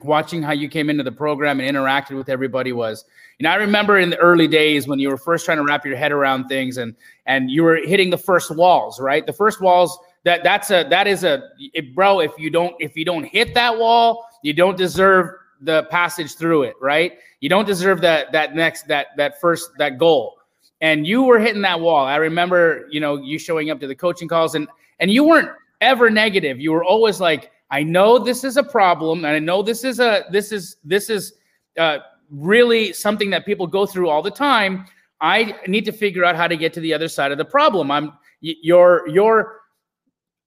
watching 0.00 0.42
how 0.42 0.52
you 0.52 0.68
came 0.68 0.90
into 0.90 1.02
the 1.02 1.12
program 1.12 1.60
and 1.60 1.76
interacted 1.76 2.16
with 2.16 2.28
everybody 2.28 2.72
was 2.72 3.04
you 3.38 3.44
know 3.44 3.50
i 3.50 3.54
remember 3.54 3.98
in 3.98 4.10
the 4.10 4.16
early 4.18 4.46
days 4.46 4.86
when 4.86 4.98
you 4.98 5.08
were 5.08 5.16
first 5.16 5.44
trying 5.44 5.56
to 5.56 5.64
wrap 5.64 5.86
your 5.86 5.96
head 5.96 6.12
around 6.12 6.46
things 6.48 6.76
and 6.76 6.94
and 7.24 7.50
you 7.50 7.62
were 7.62 7.76
hitting 7.76 8.10
the 8.10 8.18
first 8.18 8.54
walls 8.54 9.00
right 9.00 9.26
the 9.26 9.32
first 9.32 9.60
walls 9.60 9.98
that 10.24 10.42
that's 10.42 10.70
a 10.70 10.86
that 10.90 11.06
is 11.06 11.24
a 11.24 11.42
it, 11.72 11.94
bro 11.94 12.20
if 12.20 12.32
you 12.38 12.50
don't 12.50 12.74
if 12.78 12.96
you 12.96 13.04
don't 13.04 13.24
hit 13.24 13.54
that 13.54 13.76
wall 13.76 14.26
you 14.42 14.52
don't 14.52 14.76
deserve 14.76 15.30
the 15.62 15.84
passage 15.84 16.34
through 16.34 16.62
it 16.62 16.74
right 16.80 17.18
you 17.40 17.48
don't 17.48 17.66
deserve 17.66 18.00
that 18.00 18.30
that 18.32 18.54
next 18.54 18.86
that 18.88 19.08
that 19.16 19.40
first 19.40 19.70
that 19.78 19.98
goal 19.98 20.36
and 20.80 21.06
you 21.06 21.22
were 21.22 21.38
hitting 21.38 21.62
that 21.62 21.80
wall 21.80 22.04
i 22.04 22.16
remember 22.16 22.86
you 22.90 23.00
know 23.00 23.16
you 23.16 23.38
showing 23.38 23.70
up 23.70 23.80
to 23.80 23.86
the 23.86 23.94
coaching 23.94 24.28
calls 24.28 24.54
and 24.54 24.68
and 25.00 25.10
you 25.10 25.24
weren't 25.24 25.50
ever 25.80 26.10
negative 26.10 26.60
you 26.60 26.72
were 26.72 26.84
always 26.84 27.20
like 27.20 27.50
I 27.70 27.82
know 27.82 28.18
this 28.18 28.44
is 28.44 28.56
a 28.56 28.62
problem, 28.62 29.24
and 29.24 29.34
I 29.34 29.38
know 29.38 29.62
this 29.62 29.82
is 29.84 29.98
a 29.98 30.24
this 30.30 30.52
is 30.52 30.76
this 30.84 31.10
is 31.10 31.34
uh, 31.78 31.98
really 32.30 32.92
something 32.92 33.30
that 33.30 33.44
people 33.44 33.66
go 33.66 33.86
through 33.86 34.08
all 34.08 34.22
the 34.22 34.30
time. 34.30 34.86
I 35.20 35.56
need 35.66 35.84
to 35.86 35.92
figure 35.92 36.24
out 36.24 36.36
how 36.36 36.46
to 36.46 36.56
get 36.56 36.72
to 36.74 36.80
the 36.80 36.94
other 36.94 37.08
side 37.08 37.32
of 37.32 37.38
the 37.38 37.44
problem. 37.44 37.90
I'm 37.90 38.12
your 38.40 39.08
your 39.08 39.62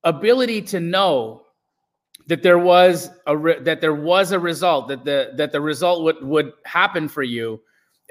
ability 0.06 0.62
to 0.62 0.80
know 0.80 1.44
that 2.30 2.44
there 2.44 2.60
was 2.60 3.10
a 3.26 3.36
re- 3.36 3.60
that 3.60 3.82
there 3.82 3.96
was 3.96 4.32
a 4.32 4.40
result 4.40 4.88
that 4.88 5.04
the 5.04 5.32
that 5.36 5.52
the 5.52 5.60
result 5.60 6.04
would 6.04 6.24
would 6.24 6.54
happen 6.64 7.10
for 7.10 7.24
you 7.24 7.60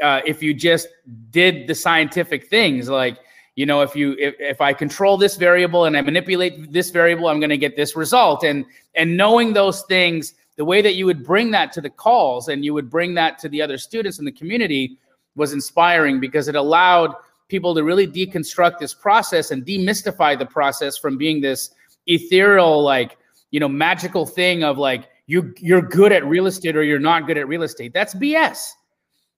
uh, 0.02 0.20
if 0.26 0.42
you 0.42 0.52
just 0.52 0.88
did 1.30 1.68
the 1.68 1.74
scientific 1.74 2.48
things 2.48 2.88
like 2.88 3.16
you 3.54 3.64
know 3.64 3.80
if 3.80 3.94
you 3.94 4.16
if, 4.18 4.34
if 4.40 4.60
i 4.60 4.72
control 4.72 5.16
this 5.16 5.36
variable 5.36 5.84
and 5.84 5.96
i 5.96 6.00
manipulate 6.00 6.72
this 6.72 6.90
variable 6.90 7.28
i'm 7.28 7.38
going 7.38 7.48
to 7.48 7.56
get 7.56 7.76
this 7.76 7.94
result. 7.96 8.44
And 8.44 8.66
and 8.96 9.16
knowing 9.16 9.52
those 9.52 9.82
things 9.82 10.34
the 10.56 10.64
way 10.64 10.82
that 10.82 10.96
you 10.96 11.06
would 11.06 11.24
bring 11.24 11.52
that 11.52 11.70
to 11.72 11.80
the 11.80 11.90
calls 11.90 12.48
and 12.48 12.64
you 12.64 12.74
would 12.74 12.90
bring 12.90 13.14
that 13.14 13.38
to 13.38 13.48
the 13.48 13.62
other 13.62 13.78
students 13.78 14.18
in 14.18 14.24
the 14.24 14.32
community 14.32 14.98
was 15.36 15.52
inspiring 15.52 16.18
because 16.18 16.48
it 16.48 16.56
allowed 16.56 17.14
people 17.46 17.72
to 17.76 17.84
really 17.84 18.08
deconstruct 18.08 18.80
this 18.80 18.92
process 18.92 19.52
and 19.52 19.64
demystify 19.64 20.36
the 20.36 20.44
process 20.44 20.98
from 20.98 21.16
being 21.16 21.40
this 21.40 21.70
ethereal 22.08 22.82
like 22.82 23.16
you 23.50 23.60
know 23.60 23.68
magical 23.68 24.26
thing 24.26 24.62
of 24.62 24.78
like 24.78 25.08
you 25.26 25.54
you're 25.58 25.82
good 25.82 26.12
at 26.12 26.24
real 26.24 26.46
estate 26.46 26.76
or 26.76 26.82
you're 26.82 26.98
not 26.98 27.26
good 27.26 27.38
at 27.38 27.48
real 27.48 27.62
estate. 27.62 27.92
That's 27.92 28.14
bs 28.14 28.72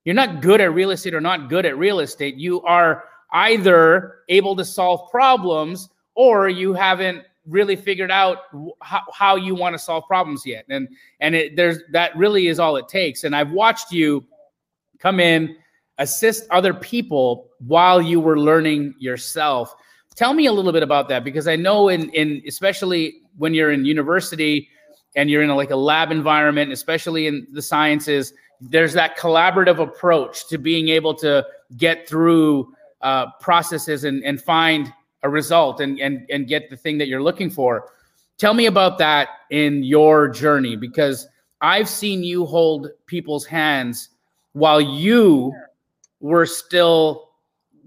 you're 0.04 0.14
not 0.14 0.40
good 0.40 0.60
at 0.60 0.72
real 0.72 0.90
estate 0.90 1.14
or 1.14 1.20
not 1.20 1.48
good 1.48 1.66
at 1.66 1.76
real 1.76 2.00
estate. 2.00 2.36
You 2.36 2.62
are 2.62 3.04
either 3.32 4.16
able 4.28 4.56
to 4.56 4.64
solve 4.64 5.10
problems 5.10 5.88
or 6.14 6.48
you 6.48 6.72
haven't 6.72 7.24
really 7.46 7.76
figured 7.76 8.10
out 8.10 8.38
how, 8.82 9.00
how 9.12 9.36
you 9.36 9.54
want 9.54 9.74
to 9.74 9.78
solve 9.78 10.04
problems 10.06 10.44
yet. 10.46 10.64
And 10.68 10.88
and 11.20 11.34
it, 11.34 11.56
there's 11.56 11.78
that 11.92 12.16
really 12.16 12.48
is 12.48 12.58
all 12.58 12.76
it 12.76 12.88
takes. 12.88 13.24
And 13.24 13.34
i've 13.34 13.50
watched 13.50 13.92
you 13.92 14.24
come 14.98 15.20
in 15.20 15.56
assist 15.98 16.46
other 16.50 16.72
people 16.72 17.50
while 17.58 18.00
you 18.00 18.20
were 18.20 18.38
learning 18.38 18.94
yourself. 18.98 19.74
Tell 20.16 20.32
me 20.32 20.46
a 20.46 20.52
little 20.52 20.72
bit 20.72 20.82
about 20.82 21.08
that 21.10 21.24
because 21.24 21.46
i 21.46 21.56
know 21.56 21.88
in 21.88 22.10
in 22.10 22.42
especially 22.46 23.19
when 23.38 23.54
you're 23.54 23.72
in 23.72 23.84
university 23.84 24.68
and 25.16 25.30
you're 25.30 25.42
in 25.42 25.50
a, 25.50 25.56
like 25.56 25.70
a 25.70 25.76
lab 25.76 26.10
environment 26.10 26.72
especially 26.72 27.26
in 27.26 27.46
the 27.52 27.62
sciences 27.62 28.32
there's 28.60 28.92
that 28.92 29.16
collaborative 29.16 29.80
approach 29.80 30.46
to 30.48 30.58
being 30.58 30.88
able 30.88 31.14
to 31.14 31.46
get 31.76 32.08
through 32.08 32.74
uh, 33.00 33.26
processes 33.40 34.04
and, 34.04 34.22
and 34.24 34.40
find 34.40 34.92
a 35.22 35.28
result 35.28 35.80
and, 35.80 35.98
and, 36.00 36.26
and 36.30 36.46
get 36.46 36.68
the 36.70 36.76
thing 36.76 36.98
that 36.98 37.08
you're 37.08 37.22
looking 37.22 37.50
for. 37.50 37.92
Tell 38.38 38.54
me 38.54 38.66
about 38.66 38.98
that 38.98 39.28
in 39.50 39.82
your 39.82 40.28
journey 40.28 40.76
because 40.76 41.26
I've 41.60 41.88
seen 41.88 42.22
you 42.22 42.46
hold 42.46 42.88
people's 43.06 43.46
hands 43.46 44.10
while 44.52 44.80
you 44.80 45.54
were 46.20 46.46
still 46.46 47.29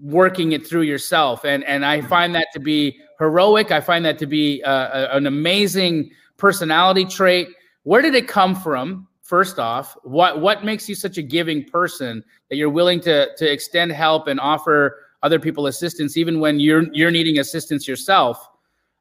working 0.04 0.52
it 0.52 0.66
through 0.66 0.82
yourself. 0.82 1.44
And, 1.44 1.64
and 1.64 1.84
I 1.84 2.02
find 2.02 2.34
that 2.34 2.48
to 2.52 2.60
be 2.60 3.00
heroic. 3.18 3.70
I 3.70 3.80
find 3.80 4.04
that 4.04 4.18
to 4.18 4.26
be 4.26 4.62
uh, 4.62 5.16
an 5.16 5.26
amazing 5.26 6.10
personality 6.36 7.06
trait. 7.06 7.48
Where 7.84 8.02
did 8.02 8.14
it 8.14 8.28
come 8.28 8.54
from? 8.54 9.08
First 9.22 9.58
off, 9.58 9.96
what 10.02 10.42
what 10.42 10.66
makes 10.66 10.86
you 10.86 10.94
such 10.94 11.16
a 11.16 11.22
giving 11.22 11.64
person 11.64 12.22
that 12.50 12.56
you're 12.56 12.68
willing 12.68 13.00
to 13.00 13.34
to 13.36 13.50
extend 13.50 13.90
help 13.92 14.28
and 14.28 14.38
offer 14.38 14.98
other 15.22 15.40
people 15.40 15.66
assistance, 15.66 16.18
even 16.18 16.40
when 16.40 16.60
you're 16.60 16.84
you're 16.92 17.10
needing 17.10 17.38
assistance 17.38 17.88
yourself. 17.88 18.50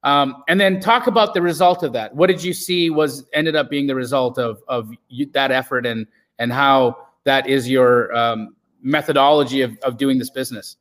Um, 0.03 0.43
and 0.47 0.59
then 0.59 0.79
talk 0.79 1.07
about 1.07 1.33
the 1.33 1.41
result 1.41 1.83
of 1.83 1.91
that. 1.93 2.15
What 2.15 2.27
did 2.27 2.41
you 2.41 2.53
see 2.53 2.89
was 2.89 3.25
ended 3.33 3.57
up 3.57 3.69
being 3.69 3.85
the 3.85 3.95
result 3.95 4.37
of 4.37 4.63
of 4.69 4.89
you, 5.09 5.25
that 5.33 5.51
effort 5.51 5.85
and 5.85 6.07
and 6.39 6.53
how 6.53 6.97
that 7.25 7.47
is 7.47 7.69
your 7.69 8.15
um, 8.15 8.55
methodology 8.81 9.61
of, 9.61 9.77
of 9.83 9.97
doing 9.97 10.19
this 10.19 10.29
business? 10.29 10.77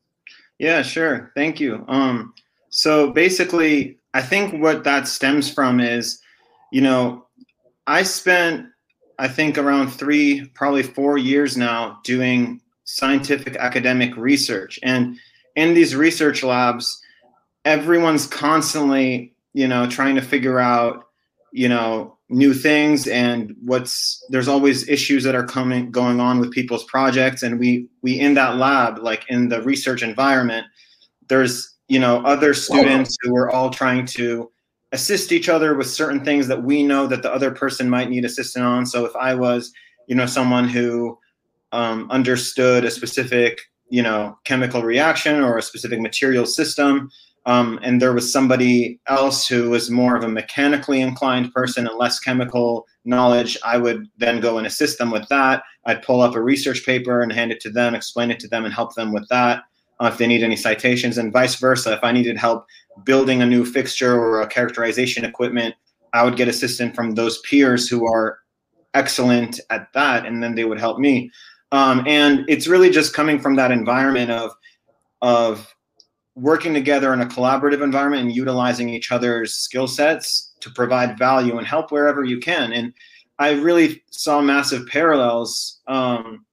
Yeah, 0.62 0.83
sure. 0.83 1.33
Thank 1.35 1.59
you. 1.59 1.85
Um, 1.88 2.35
so 2.69 3.11
basically, 3.11 3.99
I 4.14 4.23
think 4.23 4.62
what 4.62 4.85
that 4.85 5.09
stems 5.09 5.52
from 5.52 5.81
is, 5.81 6.21
you 6.71 6.81
know, 6.81 7.26
I 7.88 8.04
spent, 8.04 8.66
I 9.19 9.26
think, 9.26 9.59
around 9.59 9.88
three, 9.90 10.47
probably 10.54 10.85
four 10.85 11.19
years 11.19 11.57
now 11.57 11.99
doing 12.04 12.61
scientific 12.85 13.57
academic 13.57 14.16
research. 14.16 14.78
And 14.85 15.19
in 15.57 15.75
these 15.75 15.97
research 15.97 16.45
labs, 16.45 17.02
everyone's 17.64 18.28
constantly, 18.28 19.35
you 19.54 19.66
know, 19.66 19.90
trying 19.90 20.14
to 20.14 20.23
figure 20.23 20.61
out, 20.61 21.09
you 21.53 21.69
know, 21.69 22.17
new 22.29 22.55
things 22.55 23.07
and 23.07 23.55
what's 23.63 24.25
there's 24.31 24.49
always 24.49 24.89
issues 24.89 25.23
that 25.23 25.35
are 25.35 25.45
coming 25.45 25.91
going 25.91 26.19
on 26.19 26.41
with 26.41 26.51
people's 26.51 26.85
projects. 26.85 27.43
And 27.43 27.59
we 27.59 27.89
we 28.01 28.19
in 28.19 28.35
that 28.35 28.57
lab 28.57 28.99
like 28.99 29.25
in 29.29 29.49
the 29.49 29.63
research 29.63 30.03
environment 30.03 30.67
there's 31.29 31.75
you 31.89 31.99
know 31.99 32.23
other 32.25 32.55
students 32.55 33.17
who 33.23 33.37
are 33.37 33.51
all 33.51 33.71
trying 33.71 34.07
to 34.07 34.51
assist 34.93 35.33
each 35.33 35.49
other 35.49 35.75
with 35.75 35.89
certain 35.89 36.25
things 36.25 36.47
that 36.49 36.63
we 36.63 36.83
know 36.83 37.07
that 37.07 37.23
the 37.23 37.33
other 37.33 37.51
person 37.51 37.89
might 37.89 38.11
need 38.11 38.25
assistance 38.25 38.63
on. 38.63 38.87
So 38.87 39.05
if 39.05 39.15
i 39.17 39.35
was 39.35 39.73
you 40.07 40.15
know 40.15 40.27
someone 40.27 40.69
who 40.69 41.19
um, 41.73 42.11
understood 42.11 42.85
a 42.85 42.91
specific 42.91 43.61
you 43.89 44.03
know 44.03 44.39
chemical 44.45 44.83
reaction 44.83 45.41
or 45.41 45.59
a 45.59 45.63
specific 45.63 46.01
material 46.01 46.47
system 46.47 47.11
um, 47.47 47.79
and 47.83 48.01
there 48.01 48.13
was 48.13 48.33
somebody 48.33 49.01
else 49.09 49.47
who 49.47 49.71
was 49.71 49.91
more 49.91 50.17
of 50.17 50.25
a 50.25 50.29
mechanically 50.29 51.01
inclined 51.01 51.53
person 51.53 51.87
and 51.87 51.99
less 51.99 52.21
chemical 52.21 52.87
knowledge. 53.05 53.59
I 53.65 53.79
would 53.79 54.09
then 54.17 54.41
go 54.41 54.59
and 54.59 54.67
assist 54.67 54.99
them 54.99 55.11
with 55.11 55.29
that. 55.29 55.63
I'd 55.87 56.03
pull 56.03 56.21
up 56.21 56.37
a 56.37 56.43
research 56.43 56.87
paper 56.87 57.23
and 57.23 57.33
hand 57.33 57.51
it 57.51 57.61
to 57.61 57.71
them 57.71 57.95
explain 57.95 58.31
it 58.31 58.39
to 58.41 58.49
them 58.49 58.65
and 58.65 58.73
help 58.73 58.95
them 58.95 59.13
with 59.13 59.29
that 59.29 59.65
uh, 60.01 60.11
if 60.13 60.19
they 60.19 60.27
need 60.27 60.43
any 60.43 60.57
citations 60.57 61.19
and 61.19 61.33
vice 61.33 61.57
versa. 61.57 61.93
If 61.93 62.05
i 62.05 62.13
needed 62.13 62.37
help 62.37 62.67
building 63.05 63.43
a 63.43 63.47
new 63.47 63.65
fixture 63.65 64.15
or 64.15 64.43
a 64.43 64.47
characterization 64.47 65.25
equipment 65.25 65.75
i 66.13 66.23
would 66.23 66.37
get 66.37 66.47
assistance 66.47 66.95
from 66.95 67.15
those 67.15 67.41
peers 67.41 67.89
who 67.89 68.07
are 68.07 68.39
excellent 68.95 69.61
at 69.71 69.93
that 69.95 70.27
and 70.27 70.43
then 70.43 70.55
they 70.55 70.65
would 70.65 70.79
help 70.79 70.99
me. 70.99 71.31
Um, 71.71 72.05
and 72.07 72.45
it's 72.49 72.67
really 72.67 72.91
just 72.91 73.15
coming 73.15 73.39
from 73.39 73.57
that 73.57 73.71
environment 73.71 74.31
of 74.31 74.53
of 75.23 75.75
working 76.35 76.73
together 76.73 77.12
in 77.12 77.21
a 77.21 77.27
collaborative 77.27 77.83
environment 77.83 78.23
and 78.23 78.35
utilizing 78.35 78.89
each 78.89 79.12
other's 79.12 79.55
skill 79.55 79.87
sets 79.87 80.53
to 80.61 80.71
provide 80.71 81.19
value 81.19 81.59
and 81.59 81.67
help 81.67 81.93
wherever 81.93 82.25
you 82.25 82.39
can. 82.39 82.73
And 82.73 82.93
I 83.39 83.53
really 83.53 84.03
saw 84.11 84.41
massive 84.41 84.87
parallels 84.87 85.81
um, 85.87 86.45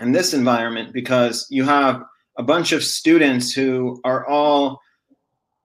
in 0.00 0.12
this 0.12 0.32
environment 0.32 0.92
because 0.92 1.46
you 1.50 1.64
have 1.64 2.02
a 2.38 2.42
bunch 2.42 2.72
of 2.72 2.84
students 2.84 3.52
who 3.52 4.00
are 4.04 4.26
all 4.26 4.80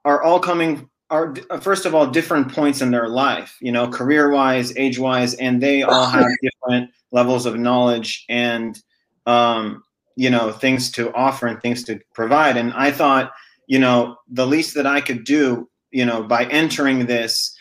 are 0.03 0.23
all 0.23 0.39
coming 0.39 0.89
are 1.09 1.35
first 1.59 1.85
of 1.85 1.93
all 1.93 2.07
different 2.07 2.51
points 2.51 2.81
in 2.81 2.89
their 2.89 3.09
life 3.09 3.57
you 3.61 3.71
know 3.71 3.87
career 3.87 4.31
wise 4.31 4.75
age 4.77 4.97
wise 4.97 5.33
and 5.35 5.61
they 5.61 5.83
all 5.83 6.07
have 6.07 6.25
different 6.41 6.89
levels 7.11 7.45
of 7.45 7.59
knowledge 7.59 8.25
and 8.29 8.81
um, 9.25 9.83
you 10.15 10.29
know, 10.29 10.51
things 10.51 10.91
to 10.91 11.13
offer 11.13 11.47
and 11.47 11.61
things 11.61 11.83
to 11.83 11.99
provide. 12.13 12.57
And 12.57 12.73
I 12.73 12.91
thought, 12.91 13.31
you 13.71 13.79
know, 13.79 14.17
the 14.27 14.45
least 14.45 14.75
that 14.75 14.85
I 14.85 14.99
could 14.99 15.23
do, 15.23 15.69
you 15.91 16.05
know, 16.05 16.23
by 16.23 16.43
entering 16.47 17.05
this 17.05 17.55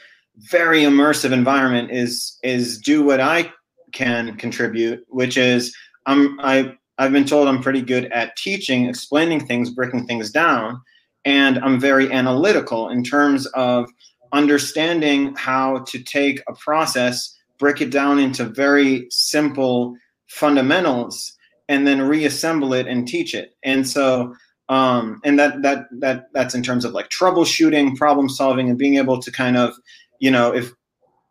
very 0.50 0.80
immersive 0.80 1.30
environment 1.30 1.92
is 1.92 2.36
is 2.42 2.80
do 2.80 3.04
what 3.04 3.20
I 3.20 3.52
can 3.92 4.36
contribute, 4.36 5.04
which 5.08 5.36
is 5.36 5.72
I'm 6.06 6.36
I 6.40 6.74
I've 6.98 7.12
been 7.12 7.26
told 7.26 7.46
I'm 7.46 7.62
pretty 7.62 7.80
good 7.80 8.06
at 8.06 8.34
teaching, 8.36 8.86
explaining 8.86 9.46
things, 9.46 9.70
breaking 9.70 10.08
things 10.08 10.32
down, 10.32 10.82
and 11.24 11.60
I'm 11.60 11.78
very 11.78 12.10
analytical 12.10 12.88
in 12.88 13.04
terms 13.04 13.46
of 13.54 13.88
understanding 14.32 15.32
how 15.36 15.84
to 15.90 16.02
take 16.02 16.42
a 16.48 16.54
process, 16.54 17.38
break 17.56 17.80
it 17.80 17.92
down 17.92 18.18
into 18.18 18.46
very 18.46 19.06
simple 19.10 19.94
fundamentals, 20.26 21.36
and 21.68 21.86
then 21.86 22.02
reassemble 22.02 22.74
it 22.74 22.88
and 22.88 23.06
teach 23.06 23.32
it. 23.32 23.54
And 23.62 23.88
so, 23.88 24.34
um, 24.70 25.20
and 25.24 25.36
that 25.38 25.60
that 25.62 25.86
that 25.98 26.26
that's 26.32 26.54
in 26.54 26.62
terms 26.62 26.84
of 26.84 26.92
like 26.92 27.08
troubleshooting, 27.08 27.96
problem 27.96 28.28
solving, 28.28 28.70
and 28.70 28.78
being 28.78 28.96
able 28.96 29.20
to 29.20 29.30
kind 29.32 29.56
of, 29.56 29.74
you 30.20 30.30
know, 30.30 30.54
if 30.54 30.70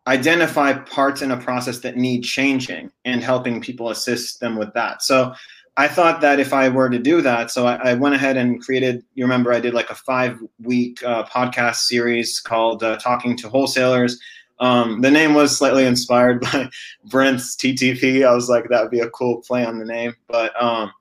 identify 0.08 0.74
parts 0.74 1.22
in 1.22 1.32
a 1.32 1.38
process 1.38 1.80
that 1.80 1.96
need 1.96 2.24
changing 2.24 2.92
and 3.06 3.24
helping 3.24 3.62
people 3.62 3.90
assist 3.90 4.42
them 4.42 4.58
with 4.58 4.74
that. 4.74 5.02
So 5.02 5.34
I 5.78 5.88
thought 5.88 6.20
that 6.20 6.40
if 6.42 6.52
I 6.52 6.68
were 6.68 6.90
to 6.90 7.00
do 7.00 7.22
that, 7.22 7.50
so 7.50 7.66
I, 7.66 7.92
I 7.92 7.94
went 7.94 8.14
ahead 8.14 8.36
and 8.36 8.62
created. 8.62 9.06
You 9.16 9.24
remember, 9.24 9.54
I 9.54 9.62
did 9.62 9.74
like 9.74 9.90
a 9.90 9.96
five-week 9.96 11.02
uh, 11.04 11.24
podcast 11.24 11.76
series 11.76 12.42
called 12.42 12.84
uh, 12.84 12.98
"Talking 12.98 13.38
to 13.38 13.48
Wholesalers." 13.48 14.20
Um, 14.60 15.00
the 15.00 15.12
name 15.12 15.34
was 15.34 15.58
slightly 15.58 15.86
inspired 15.86 16.42
by 16.52 16.70
Brent's 17.06 17.56
TTP. 17.56 18.28
I 18.28 18.36
was 18.36 18.50
like, 18.50 18.68
that 18.68 18.82
would 18.82 18.92
be 18.92 19.00
a 19.00 19.10
cool 19.12 19.42
play 19.48 19.64
on 19.66 19.80
the 19.80 19.86
name. 19.86 20.14
But 20.28 20.62
um, 20.62 20.92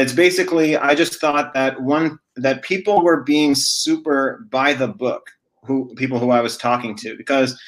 it's 0.00 0.12
basically, 0.12 0.76
I 0.76 0.94
just 0.94 1.20
thought 1.20 1.54
that 1.54 1.80
one 1.80 2.18
that 2.36 2.62
people 2.62 3.02
were 3.02 3.22
being 3.22 3.54
super 3.54 4.46
by 4.50 4.74
the 4.74 4.88
book. 4.88 5.30
Who 5.66 5.94
people 5.94 6.18
who 6.18 6.30
I 6.30 6.42
was 6.42 6.58
talking 6.58 6.94
to 6.96 7.16
because 7.16 7.58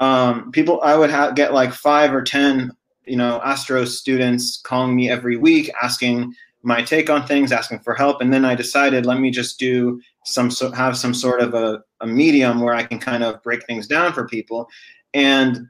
um, 0.00 0.50
people 0.52 0.78
I 0.82 0.94
would 0.94 1.08
have 1.08 1.36
get 1.36 1.54
like 1.54 1.72
five 1.72 2.12
or 2.12 2.20
ten 2.20 2.70
you 3.06 3.16
know, 3.16 3.40
Astro 3.42 3.84
students 3.84 4.60
calling 4.60 4.94
me 4.94 5.08
every 5.08 5.36
week 5.36 5.70
asking 5.80 6.34
my 6.62 6.82
take 6.82 7.08
on 7.08 7.26
things, 7.26 7.52
asking 7.52 7.78
for 7.78 7.94
help. 7.94 8.20
And 8.20 8.32
then 8.32 8.44
I 8.44 8.56
decided, 8.56 9.06
let 9.06 9.20
me 9.20 9.30
just 9.30 9.58
do 9.58 10.00
some, 10.24 10.50
so, 10.50 10.72
have 10.72 10.98
some 10.98 11.14
sort 11.14 11.40
of 11.40 11.54
a, 11.54 11.80
a 12.00 12.06
medium 12.06 12.60
where 12.60 12.74
I 12.74 12.82
can 12.82 12.98
kind 12.98 13.22
of 13.22 13.40
break 13.42 13.64
things 13.66 13.86
down 13.86 14.12
for 14.12 14.26
people. 14.26 14.68
And, 15.14 15.68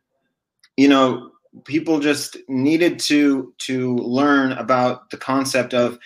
you 0.78 0.88
know, 0.88 1.30
people 1.64 2.00
just 2.00 2.36
needed 2.48 2.98
to, 3.00 3.52
to 3.58 3.96
learn 3.96 4.52
about 4.52 5.10
the 5.10 5.16
concept 5.16 5.74
of 5.74 5.98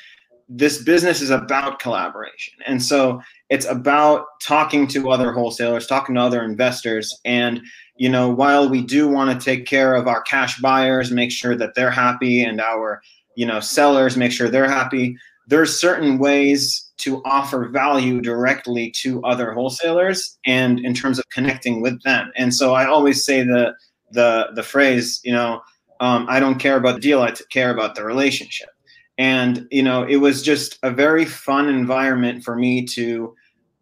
this 0.49 0.83
business 0.83 1.21
is 1.21 1.31
about 1.31 1.79
collaboration. 1.79 2.55
And 2.67 2.83
so 2.83 3.21
it's 3.51 3.67
about 3.67 4.27
talking 4.43 4.87
to 4.89 5.11
other 5.11 5.33
wholesalers, 5.33 5.87
talking 5.87 6.17
to 6.17 6.21
other 6.21 6.43
investors. 6.43 7.17
And, 7.25 7.61
you 7.97 8.09
know, 8.09 8.29
while 8.29 8.69
we 8.69 8.83
do 8.83 9.09
want 9.09 9.31
to 9.31 9.45
take 9.45 9.67
care 9.67 9.95
of 9.95 10.09
our 10.09 10.23
cash 10.23 10.61
buyers, 10.61 11.13
make 11.13 11.31
sure 11.31 11.55
that 11.57 11.75
they're 11.77 11.91
happy, 11.91 12.43
and 12.43 12.61
our, 12.61 13.01
you 13.37 13.47
know, 13.47 13.61
sellers, 13.61 14.17
make 14.17 14.33
sure 14.33 14.49
they're 14.49 14.69
happy, 14.69 15.17
there's 15.47 15.79
certain 15.79 16.19
ways 16.19 16.91
to 16.99 17.23
offer 17.25 17.69
value 17.69 18.21
directly 18.21 18.91
to 18.91 19.23
other 19.23 19.53
wholesalers 19.53 20.39
and 20.47 20.81
in 20.81 20.95
terms 20.95 21.19
of 21.19 21.25
connecting 21.31 21.81
with 21.81 22.03
them. 22.03 22.31
And 22.37 22.55
so 22.55 22.75
I 22.75 22.87
always 22.87 23.25
say 23.25 23.43
the 23.43 23.75
the 24.11 24.49
the 24.55 24.63
phrase, 24.63 25.21
you 25.25 25.33
know, 25.33 25.63
um, 26.01 26.27
I 26.29 26.41
don't 26.41 26.59
care 26.59 26.77
about 26.77 26.97
the 26.97 27.01
deal, 27.01 27.23
I 27.23 27.33
care 27.51 27.71
about 27.71 27.95
the 27.95 28.05
relationship. 28.05 28.71
And 29.19 29.67
you 29.71 29.83
know 29.83 30.03
it 30.03 30.17
was 30.17 30.43
just 30.43 30.79
a 30.83 30.91
very 30.91 31.25
fun 31.25 31.69
environment 31.69 32.43
for 32.43 32.57
me 32.57 32.87
to 32.87 33.35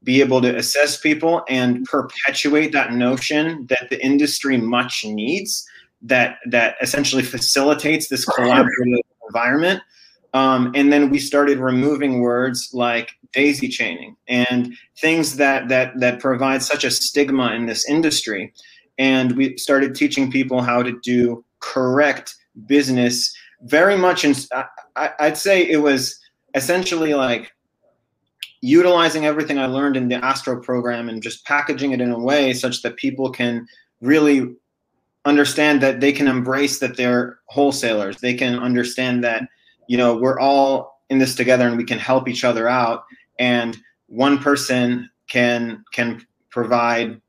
be 0.03 0.21
able 0.21 0.41
to 0.41 0.57
assess 0.57 0.99
people 0.99 1.45
and 1.49 1.85
perpetuate 1.85 2.73
that 2.73 2.93
notion 2.93 3.67
that 3.69 3.89
the 3.91 4.05
industry 4.05 4.57
much 4.57 5.05
needs 5.05 5.67
that 6.03 6.39
that 6.47 6.77
essentially 6.81 7.23
facilitates 7.23 8.09
this 8.09 8.25
collaborative 8.29 9.01
environment. 9.27 9.83
Um, 10.35 10.73
and 10.75 10.93
then 10.93 11.11
we 11.11 11.19
started 11.19 11.59
removing 11.59 12.21
words 12.21 12.71
like 12.73 13.13
daisy 13.33 13.69
chaining 13.69 14.17
and 14.29 14.75
things 14.99 15.37
that 15.37 15.69
that 15.69 15.99
that 16.01 16.21
provide 16.21 16.63
such 16.63 16.85
a 16.85 16.91
stigma 16.91 17.53
in 17.53 17.67
this 17.67 17.89
industry 17.89 18.53
and 18.99 19.37
we 19.37 19.57
started 19.57 19.95
teaching 19.95 20.31
people 20.31 20.61
how 20.61 20.83
to 20.83 20.99
do 21.03 21.45
correct 21.61 22.35
business 22.67 23.35
very 23.63 23.97
much 23.97 24.25
in 24.25 24.35
I, 24.97 25.11
I'd 25.21 25.37
say 25.37 25.69
it 25.69 25.79
was 25.79 26.19
essentially 26.55 27.15
like 27.15 27.53
utilizing 28.61 29.27
everything 29.27 29.59
I 29.59 29.67
learned 29.67 29.97
in 29.97 30.09
the 30.09 30.25
Astro 30.25 30.61
program 30.61 31.09
and 31.09 31.23
just 31.23 31.45
packaging 31.45 31.93
it 31.93 32.01
in 32.01 32.11
a 32.11 32.19
way 32.19 32.53
such 32.53 32.83
that 32.83 32.97
people 32.97 33.31
can 33.31 33.67
really 34.01 34.55
understand 35.25 35.81
that 35.83 36.01
they 36.01 36.13
can 36.13 36.27
embrace 36.27 36.79
that 36.81 36.97
they're 36.97 37.39
wholesalers. 37.47 38.19
They 38.19 38.35
can 38.35 38.59
understand 38.59 39.23
that, 39.25 39.43
you 39.87 39.97
know, 39.97 40.17
we're 40.17 40.41
all 40.41 41.03
in 41.11 41.19
this 41.19 41.35
together 41.35 41.67
and 41.69 41.77
we 41.77 41.85
can 41.85 41.99
help 41.99 42.29
each 42.29 42.45
other 42.45 42.69
out. 42.69 43.05
And 43.39 43.77
one 44.07 44.39
person 44.39 45.09
can 45.29 45.85
can 45.93 46.27
provide 46.51 47.21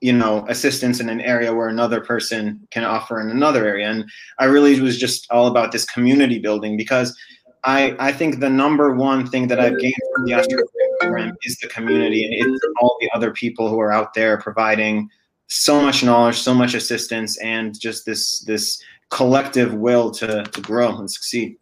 you 0.00 0.12
know 0.12 0.44
assistance 0.48 1.00
in 1.00 1.08
an 1.08 1.20
area 1.20 1.52
where 1.52 1.68
another 1.68 2.00
person 2.00 2.66
can 2.70 2.84
offer 2.84 3.20
in 3.20 3.30
another 3.30 3.66
area. 3.66 3.88
And 3.90 4.08
i 4.38 4.44
really 4.44 4.80
was 4.80 4.98
just 4.98 5.26
all 5.30 5.46
about 5.46 5.72
this 5.72 5.84
community 5.84 6.38
building 6.38 6.76
because 6.76 7.16
i 7.64 7.96
i 7.98 8.12
think 8.12 8.40
the 8.40 8.50
number 8.50 8.94
one 8.94 9.26
thing 9.26 9.48
that 9.48 9.58
i've 9.58 9.78
gained 9.80 9.94
from 10.14 10.24
the 10.26 10.32
astro 10.32 10.62
program 11.00 11.32
is 11.42 11.58
the 11.58 11.68
community 11.68 12.24
and 12.24 12.34
it's 12.34 12.64
all 12.80 12.96
the 13.00 13.10
other 13.14 13.32
people 13.32 13.68
who 13.68 13.80
are 13.80 13.92
out 13.92 14.14
there 14.14 14.38
providing 14.38 15.08
so 15.48 15.80
much 15.80 16.04
knowledge 16.04 16.36
so 16.36 16.54
much 16.54 16.74
assistance 16.74 17.36
and 17.38 17.78
just 17.80 18.06
this 18.06 18.40
this 18.40 18.80
collective 19.10 19.74
will 19.74 20.10
to 20.10 20.44
to 20.44 20.60
grow 20.60 20.96
and 20.96 21.10
succeed. 21.10 21.56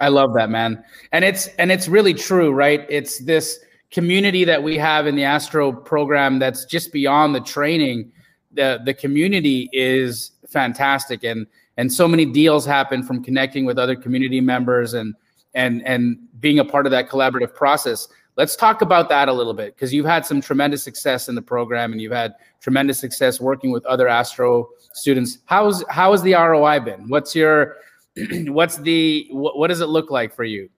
I 0.00 0.08
love 0.08 0.32
that 0.34 0.50
man. 0.50 0.82
And 1.12 1.24
it's 1.24 1.46
and 1.58 1.70
it's 1.70 1.88
really 1.88 2.14
true 2.14 2.52
right? 2.52 2.86
It's 2.88 3.18
this 3.18 3.60
community 3.90 4.44
that 4.44 4.62
we 4.62 4.76
have 4.78 5.06
in 5.06 5.16
the 5.16 5.24
Astro 5.24 5.72
program 5.72 6.38
that's 6.38 6.64
just 6.64 6.92
beyond 6.92 7.34
the 7.34 7.40
training. 7.40 8.12
The 8.52 8.80
the 8.84 8.94
community 8.94 9.68
is 9.72 10.32
fantastic 10.48 11.24
and 11.24 11.46
and 11.76 11.92
so 11.92 12.06
many 12.06 12.26
deals 12.26 12.66
happen 12.66 13.02
from 13.02 13.22
connecting 13.22 13.64
with 13.64 13.78
other 13.78 13.96
community 13.96 14.40
members 14.40 14.94
and 14.94 15.14
and 15.54 15.86
and 15.86 16.18
being 16.40 16.58
a 16.58 16.64
part 16.64 16.86
of 16.86 16.92
that 16.92 17.08
collaborative 17.08 17.54
process. 17.54 18.08
Let's 18.36 18.56
talk 18.56 18.80
about 18.80 19.08
that 19.08 19.28
a 19.28 19.32
little 19.32 19.54
bit 19.54 19.74
because 19.74 19.92
you've 19.92 20.06
had 20.06 20.24
some 20.24 20.40
tremendous 20.40 20.82
success 20.82 21.28
in 21.28 21.34
the 21.34 21.42
program 21.42 21.92
and 21.92 22.00
you've 22.00 22.12
had 22.12 22.34
tremendous 22.60 22.98
success 22.98 23.40
working 23.40 23.70
with 23.70 23.84
other 23.86 24.08
Astro 24.08 24.68
students. 24.92 25.38
How's 25.46 25.84
how 25.88 26.12
has 26.12 26.22
the 26.22 26.34
ROI 26.34 26.80
been? 26.80 27.08
What's 27.08 27.34
your 27.34 27.76
what's 28.46 28.76
the 28.78 29.26
what, 29.30 29.58
what 29.58 29.68
does 29.68 29.80
it 29.80 29.86
look 29.86 30.10
like 30.10 30.34
for 30.34 30.44
you? 30.44 30.68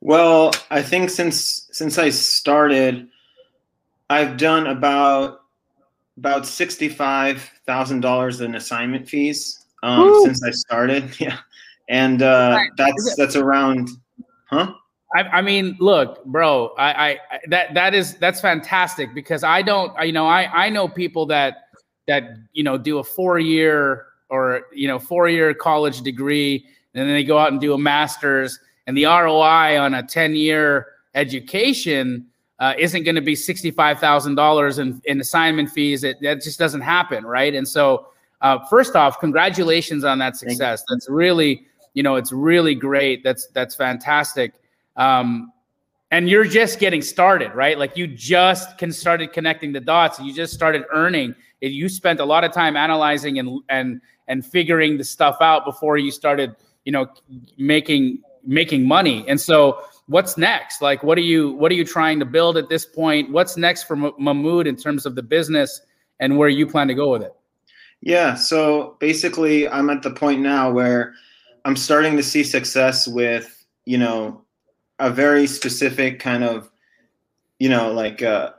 Well, 0.00 0.52
I 0.70 0.82
think 0.82 1.10
since 1.10 1.68
since 1.72 1.98
I 1.98 2.10
started, 2.10 3.08
I've 4.10 4.36
done 4.36 4.66
about 4.66 5.40
about 6.16 6.46
sixty 6.46 6.88
five 6.88 7.50
thousand 7.66 8.00
dollars 8.00 8.40
in 8.40 8.54
assignment 8.54 9.08
fees 9.08 9.66
um, 9.82 10.20
since 10.24 10.42
I 10.42 10.50
started. 10.50 11.10
Yeah, 11.20 11.38
and 11.88 12.22
uh, 12.22 12.58
that's 12.76 13.16
that's 13.16 13.36
around, 13.36 13.90
huh? 14.46 14.74
I, 15.16 15.22
I, 15.22 15.42
mean, 15.42 15.74
look, 15.80 16.22
bro, 16.26 16.74
I, 16.76 17.10
I 17.10 17.18
that 17.48 17.74
that 17.74 17.94
is 17.94 18.14
that's 18.16 18.40
fantastic 18.40 19.14
because 19.14 19.42
I 19.42 19.62
don't, 19.62 19.92
you 20.04 20.12
know, 20.12 20.26
I 20.26 20.66
I 20.66 20.68
know 20.68 20.86
people 20.86 21.26
that 21.26 21.68
that 22.06 22.36
you 22.52 22.62
know 22.62 22.76
do 22.76 22.98
a 22.98 23.04
four 23.04 23.38
year 23.38 24.06
or 24.28 24.66
you 24.72 24.86
know 24.86 24.98
four 24.98 25.28
year 25.28 25.54
college 25.54 26.02
degree 26.02 26.66
and 26.94 27.08
then 27.08 27.14
they 27.14 27.24
go 27.24 27.38
out 27.38 27.52
and 27.52 27.60
do 27.60 27.74
a 27.74 27.78
master's 27.78 28.58
and 28.88 28.96
the 28.96 29.04
ROI 29.04 29.78
on 29.78 29.94
a 29.94 30.02
10 30.02 30.34
year 30.34 30.86
education 31.14 32.26
uh, 32.58 32.72
isn't 32.78 33.04
going 33.04 33.14
to 33.14 33.20
be 33.20 33.34
$65,000 33.34 34.78
in, 34.78 35.02
in 35.04 35.20
assignment 35.20 35.70
fees. 35.70 36.02
It, 36.02 36.16
that 36.22 36.42
just 36.42 36.58
doesn't 36.58 36.80
happen, 36.80 37.24
right? 37.24 37.54
And 37.54 37.68
so, 37.68 38.08
uh, 38.40 38.64
first 38.66 38.96
off, 38.96 39.20
congratulations 39.20 40.04
on 40.04 40.18
that 40.18 40.36
success. 40.36 40.82
That's 40.88 41.08
really, 41.10 41.66
you 41.94 42.02
know, 42.02 42.16
it's 42.16 42.32
really 42.32 42.74
great. 42.74 43.22
That's 43.22 43.48
that's 43.48 43.74
fantastic. 43.74 44.54
Um, 44.96 45.52
and 46.10 46.28
you're 46.28 46.44
just 46.44 46.78
getting 46.78 47.02
started, 47.02 47.52
right? 47.54 47.76
Like 47.76 47.96
you 47.96 48.06
just 48.06 48.78
can 48.78 48.92
started 48.92 49.32
connecting 49.32 49.72
the 49.72 49.80
dots. 49.80 50.20
You 50.20 50.32
just 50.32 50.54
started 50.54 50.84
earning. 50.92 51.34
You 51.60 51.88
spent 51.88 52.20
a 52.20 52.24
lot 52.24 52.44
of 52.44 52.52
time 52.52 52.76
analyzing 52.76 53.40
and 53.40 53.60
and 53.68 54.00
and 54.28 54.46
figuring 54.46 54.98
the 54.98 55.04
stuff 55.04 55.36
out 55.40 55.64
before 55.64 55.98
you 55.98 56.12
started, 56.12 56.54
you 56.84 56.92
know, 56.92 57.08
making 57.58 58.22
making 58.44 58.86
money. 58.86 59.24
And 59.28 59.40
so 59.40 59.82
what's 60.06 60.36
next? 60.36 60.80
Like, 60.82 61.02
what 61.02 61.18
are 61.18 61.22
you, 61.22 61.52
what 61.52 61.70
are 61.70 61.74
you 61.74 61.84
trying 61.84 62.18
to 62.18 62.24
build 62.24 62.56
at 62.56 62.68
this 62.68 62.84
point? 62.84 63.30
What's 63.30 63.56
next 63.56 63.84
for 63.84 63.94
M- 63.94 64.46
in 64.66 64.76
terms 64.76 65.06
of 65.06 65.14
the 65.14 65.22
business 65.22 65.80
and 66.20 66.36
where 66.36 66.48
you 66.48 66.66
plan 66.66 66.88
to 66.88 66.94
go 66.94 67.10
with 67.10 67.22
it? 67.22 67.34
Yeah. 68.00 68.34
So 68.34 68.96
basically 69.00 69.68
I'm 69.68 69.90
at 69.90 70.02
the 70.02 70.10
point 70.10 70.40
now 70.40 70.70
where 70.70 71.14
I'm 71.64 71.76
starting 71.76 72.16
to 72.16 72.22
see 72.22 72.44
success 72.44 73.08
with, 73.08 73.66
you 73.84 73.98
know, 73.98 74.42
a 74.98 75.10
very 75.10 75.46
specific 75.46 76.20
kind 76.20 76.44
of, 76.44 76.70
you 77.58 77.68
know, 77.68 77.92
like 77.92 78.22
a 78.22 78.54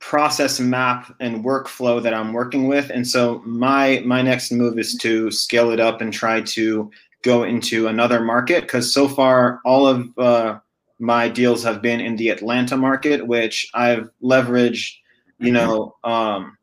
process 0.00 0.58
map 0.58 1.14
and 1.20 1.44
workflow 1.44 2.02
that 2.02 2.14
I'm 2.14 2.32
working 2.32 2.66
with. 2.66 2.90
And 2.90 3.06
so 3.06 3.42
my 3.44 4.02
my 4.04 4.22
next 4.22 4.50
move 4.50 4.78
is 4.78 4.94
to 4.96 5.30
scale 5.30 5.70
it 5.70 5.78
up 5.78 6.00
and 6.00 6.12
try 6.12 6.40
to 6.40 6.90
go 7.22 7.44
into 7.44 7.86
another 7.86 8.20
market 8.20 8.62
because 8.62 8.92
so 8.92 9.08
far 9.08 9.60
all 9.64 9.86
of 9.86 10.18
uh, 10.18 10.58
my 10.98 11.28
deals 11.28 11.62
have 11.62 11.82
been 11.82 12.00
in 12.00 12.16
the 12.16 12.28
Atlanta 12.28 12.76
market, 12.76 13.26
which 13.26 13.70
I've 13.74 14.10
leveraged 14.22 14.96
you 15.40 15.52
know, 15.52 15.96
um, 16.04 16.56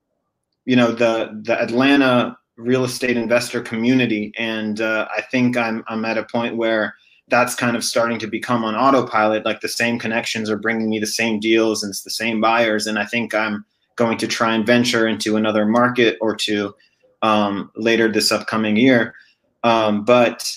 you 0.66 0.76
know 0.76 0.92
the 0.92 1.42
the 1.44 1.60
Atlanta 1.60 2.38
real 2.58 2.86
estate 2.86 3.18
investor 3.18 3.62
community, 3.62 4.32
and 4.38 4.80
uh, 4.80 5.08
I 5.16 5.22
think 5.22 5.58
I'm 5.58 5.84
I'm 5.88 6.06
at 6.06 6.18
a 6.18 6.24
point 6.24 6.56
where 6.56 6.96
that's 7.28 7.56
kind 7.56 7.76
of 7.76 7.84
starting 7.84 8.20
to 8.20 8.28
become 8.28 8.64
on 8.64 8.76
autopilot. 8.76 9.46
Like 9.46 9.62
the 9.62 9.68
same 9.68 10.00
connections 10.00 10.50
are 10.50 10.58
bringing 10.58 10.90
me 10.90 11.00
the 11.00 11.08
same 11.08 11.40
deals 11.40 11.84
and 11.84 11.90
it's 11.90 12.04
the 12.04 12.10
same 12.10 12.40
buyers, 12.40 12.88
and 12.88 13.00
I 13.00 13.06
think 13.06 13.34
I'm 13.34 13.66
going 13.96 14.18
to 14.20 14.28
try 14.28 14.54
and 14.54 14.66
venture 14.66 15.08
into 15.08 15.36
another 15.38 15.66
market 15.66 16.18
or 16.22 16.36
two 16.36 16.76
um, 17.24 17.72
later 17.76 18.08
this 18.08 18.32
upcoming 18.32 18.78
year. 18.78 19.16
Um, 19.64 20.06
but 20.06 20.50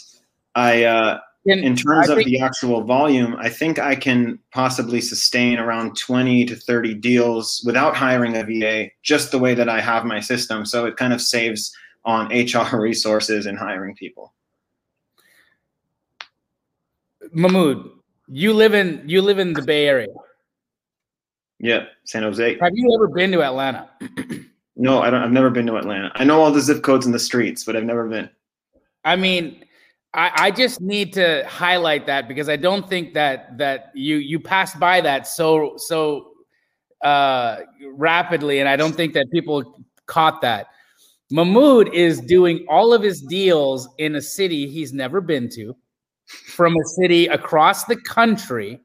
I, 0.54 0.84
uh, 0.84 1.18
in, 1.46 1.60
in 1.60 1.74
terms 1.74 2.10
I 2.10 2.18
of 2.18 2.24
the 2.24 2.40
actual 2.40 2.84
volume, 2.84 3.36
I 3.38 3.48
think 3.48 3.78
I 3.78 3.94
can 3.94 4.38
possibly 4.52 5.00
sustain 5.00 5.58
around 5.58 5.96
20 5.96 6.44
to 6.46 6.56
30 6.56 6.94
deals 6.94 7.62
without 7.64 7.96
hiring 7.96 8.36
a 8.36 8.44
VA, 8.44 8.90
just 9.02 9.30
the 9.30 9.38
way 9.38 9.54
that 9.54 9.68
I 9.68 9.80
have 9.80 10.04
my 10.04 10.20
system. 10.20 10.66
So 10.66 10.84
it 10.84 10.96
kind 10.96 11.12
of 11.12 11.20
saves 11.20 11.74
on 12.04 12.26
HR 12.26 12.76
resources 12.80 13.46
and 13.46 13.58
hiring 13.58 13.94
people. 13.94 14.34
Mahmoud, 17.32 17.90
you 18.28 18.52
live 18.52 18.74
in 18.74 19.02
you 19.06 19.22
live 19.22 19.38
in 19.38 19.52
the 19.52 19.62
Bay 19.62 19.86
Area. 19.86 20.08
Yeah, 21.58 21.84
San 22.04 22.22
Jose. 22.22 22.58
Have 22.60 22.72
you 22.74 22.94
ever 22.94 23.06
been 23.08 23.30
to 23.32 23.42
Atlanta? 23.42 23.88
no, 24.76 25.02
I 25.02 25.10
don't. 25.10 25.22
I've 25.22 25.30
never 25.30 25.50
been 25.50 25.66
to 25.66 25.76
Atlanta. 25.76 26.10
I 26.14 26.24
know 26.24 26.40
all 26.40 26.50
the 26.50 26.60
zip 26.60 26.82
codes 26.82 27.06
in 27.06 27.12
the 27.12 27.18
streets, 27.18 27.64
but 27.64 27.76
I've 27.76 27.84
never 27.84 28.08
been. 28.08 28.30
I 29.04 29.16
mean, 29.16 29.64
I, 30.12 30.30
I 30.34 30.50
just 30.50 30.80
need 30.80 31.12
to 31.14 31.44
highlight 31.48 32.06
that 32.06 32.28
because 32.28 32.48
I 32.48 32.56
don't 32.56 32.88
think 32.88 33.14
that 33.14 33.56
that 33.58 33.90
you 33.94 34.16
you 34.16 34.40
passed 34.40 34.78
by 34.78 35.00
that 35.00 35.26
so 35.26 35.74
so 35.76 36.32
uh, 37.02 37.60
rapidly, 37.94 38.60
and 38.60 38.68
I 38.68 38.76
don't 38.76 38.94
think 38.94 39.14
that 39.14 39.26
people 39.32 39.84
caught 40.06 40.40
that. 40.42 40.66
Mahmoud 41.30 41.94
is 41.94 42.20
doing 42.20 42.66
all 42.68 42.92
of 42.92 43.02
his 43.02 43.22
deals 43.22 43.88
in 43.98 44.16
a 44.16 44.20
city 44.20 44.68
he's 44.68 44.92
never 44.92 45.20
been 45.20 45.48
to, 45.50 45.76
from 46.26 46.74
a 46.74 46.84
city 47.00 47.28
across 47.28 47.84
the 47.84 47.96
country 47.96 48.80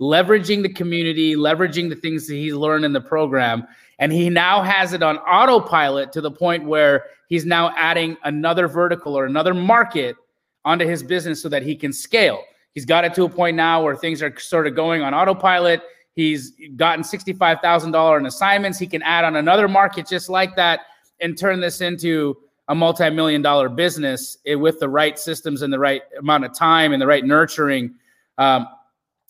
leveraging 0.00 0.62
the 0.62 0.68
community, 0.68 1.34
leveraging 1.34 1.88
the 1.88 1.96
things 1.96 2.26
that 2.26 2.34
he's 2.34 2.54
learned 2.54 2.84
in 2.84 2.92
the 2.92 3.00
program. 3.00 3.66
And 3.98 4.12
he 4.12 4.30
now 4.30 4.62
has 4.62 4.92
it 4.92 5.02
on 5.02 5.18
autopilot 5.18 6.12
to 6.12 6.20
the 6.20 6.30
point 6.30 6.64
where 6.64 7.06
he's 7.28 7.44
now 7.44 7.72
adding 7.76 8.16
another 8.24 8.68
vertical 8.68 9.18
or 9.18 9.26
another 9.26 9.54
market 9.54 10.16
onto 10.64 10.86
his 10.86 11.02
business 11.02 11.42
so 11.42 11.48
that 11.48 11.62
he 11.62 11.74
can 11.74 11.92
scale. 11.92 12.42
He's 12.74 12.84
got 12.84 13.04
it 13.04 13.14
to 13.14 13.24
a 13.24 13.28
point 13.28 13.56
now 13.56 13.82
where 13.82 13.96
things 13.96 14.22
are 14.22 14.36
sort 14.38 14.66
of 14.66 14.76
going 14.76 15.02
on 15.02 15.14
autopilot. 15.14 15.82
He's 16.14 16.52
gotten 16.76 17.04
$65,000 17.04 18.18
in 18.18 18.26
assignments. 18.26 18.78
He 18.78 18.86
can 18.86 19.02
add 19.02 19.24
on 19.24 19.36
another 19.36 19.66
market 19.66 20.06
just 20.06 20.28
like 20.28 20.54
that 20.56 20.80
and 21.20 21.36
turn 21.36 21.60
this 21.60 21.80
into 21.80 22.36
a 22.68 22.74
multi-million 22.74 23.40
dollar 23.42 23.68
business 23.68 24.36
with 24.46 24.78
the 24.78 24.88
right 24.88 25.18
systems 25.18 25.62
and 25.62 25.72
the 25.72 25.78
right 25.78 26.02
amount 26.18 26.44
of 26.44 26.52
time 26.52 26.92
and 26.92 27.00
the 27.00 27.06
right 27.06 27.24
nurturing. 27.24 27.94
Um, 28.36 28.68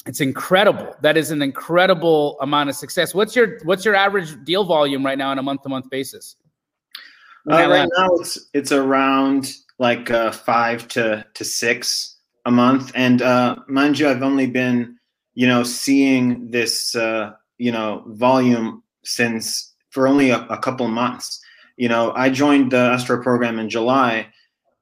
it's 0.06 0.20
incredible. 0.20 0.94
That 1.02 1.16
is 1.16 1.30
an 1.30 1.42
incredible 1.42 2.38
amount 2.40 2.70
of 2.70 2.76
success. 2.76 3.14
What's 3.14 3.37
your 3.37 3.58
what's 3.64 3.84
your 3.84 3.94
average 3.94 4.42
deal 4.44 4.64
volume 4.64 5.04
right 5.04 5.18
now 5.18 5.30
on 5.30 5.38
a 5.38 5.42
month 5.42 5.62
to 5.62 5.68
month 5.68 5.90
basis? 5.90 6.37
Uh, 7.50 7.68
right 7.68 7.88
now 7.96 8.08
it's 8.14 8.48
it's 8.54 8.72
around 8.72 9.52
like 9.78 10.11
uh, 10.11 10.32
five 10.32 10.88
to 10.88 11.24
to 11.34 11.44
six 11.44 12.16
a 12.44 12.50
month, 12.50 12.92
and 12.94 13.22
uh, 13.22 13.56
mind 13.68 13.98
you, 13.98 14.08
I've 14.08 14.22
only 14.22 14.46
been 14.46 14.96
you 15.34 15.46
know 15.46 15.62
seeing 15.62 16.50
this 16.50 16.94
uh, 16.94 17.32
you 17.58 17.72
know 17.72 18.04
volume 18.06 18.82
since 19.04 19.74
for 19.90 20.06
only 20.06 20.30
a, 20.30 20.40
a 20.46 20.58
couple 20.58 20.87
months. 20.88 21.40
You 21.76 21.88
know, 21.88 22.12
I 22.16 22.28
joined 22.28 22.72
the 22.72 22.78
Astro 22.78 23.22
program 23.22 23.58
in 23.58 23.70
July, 23.70 24.28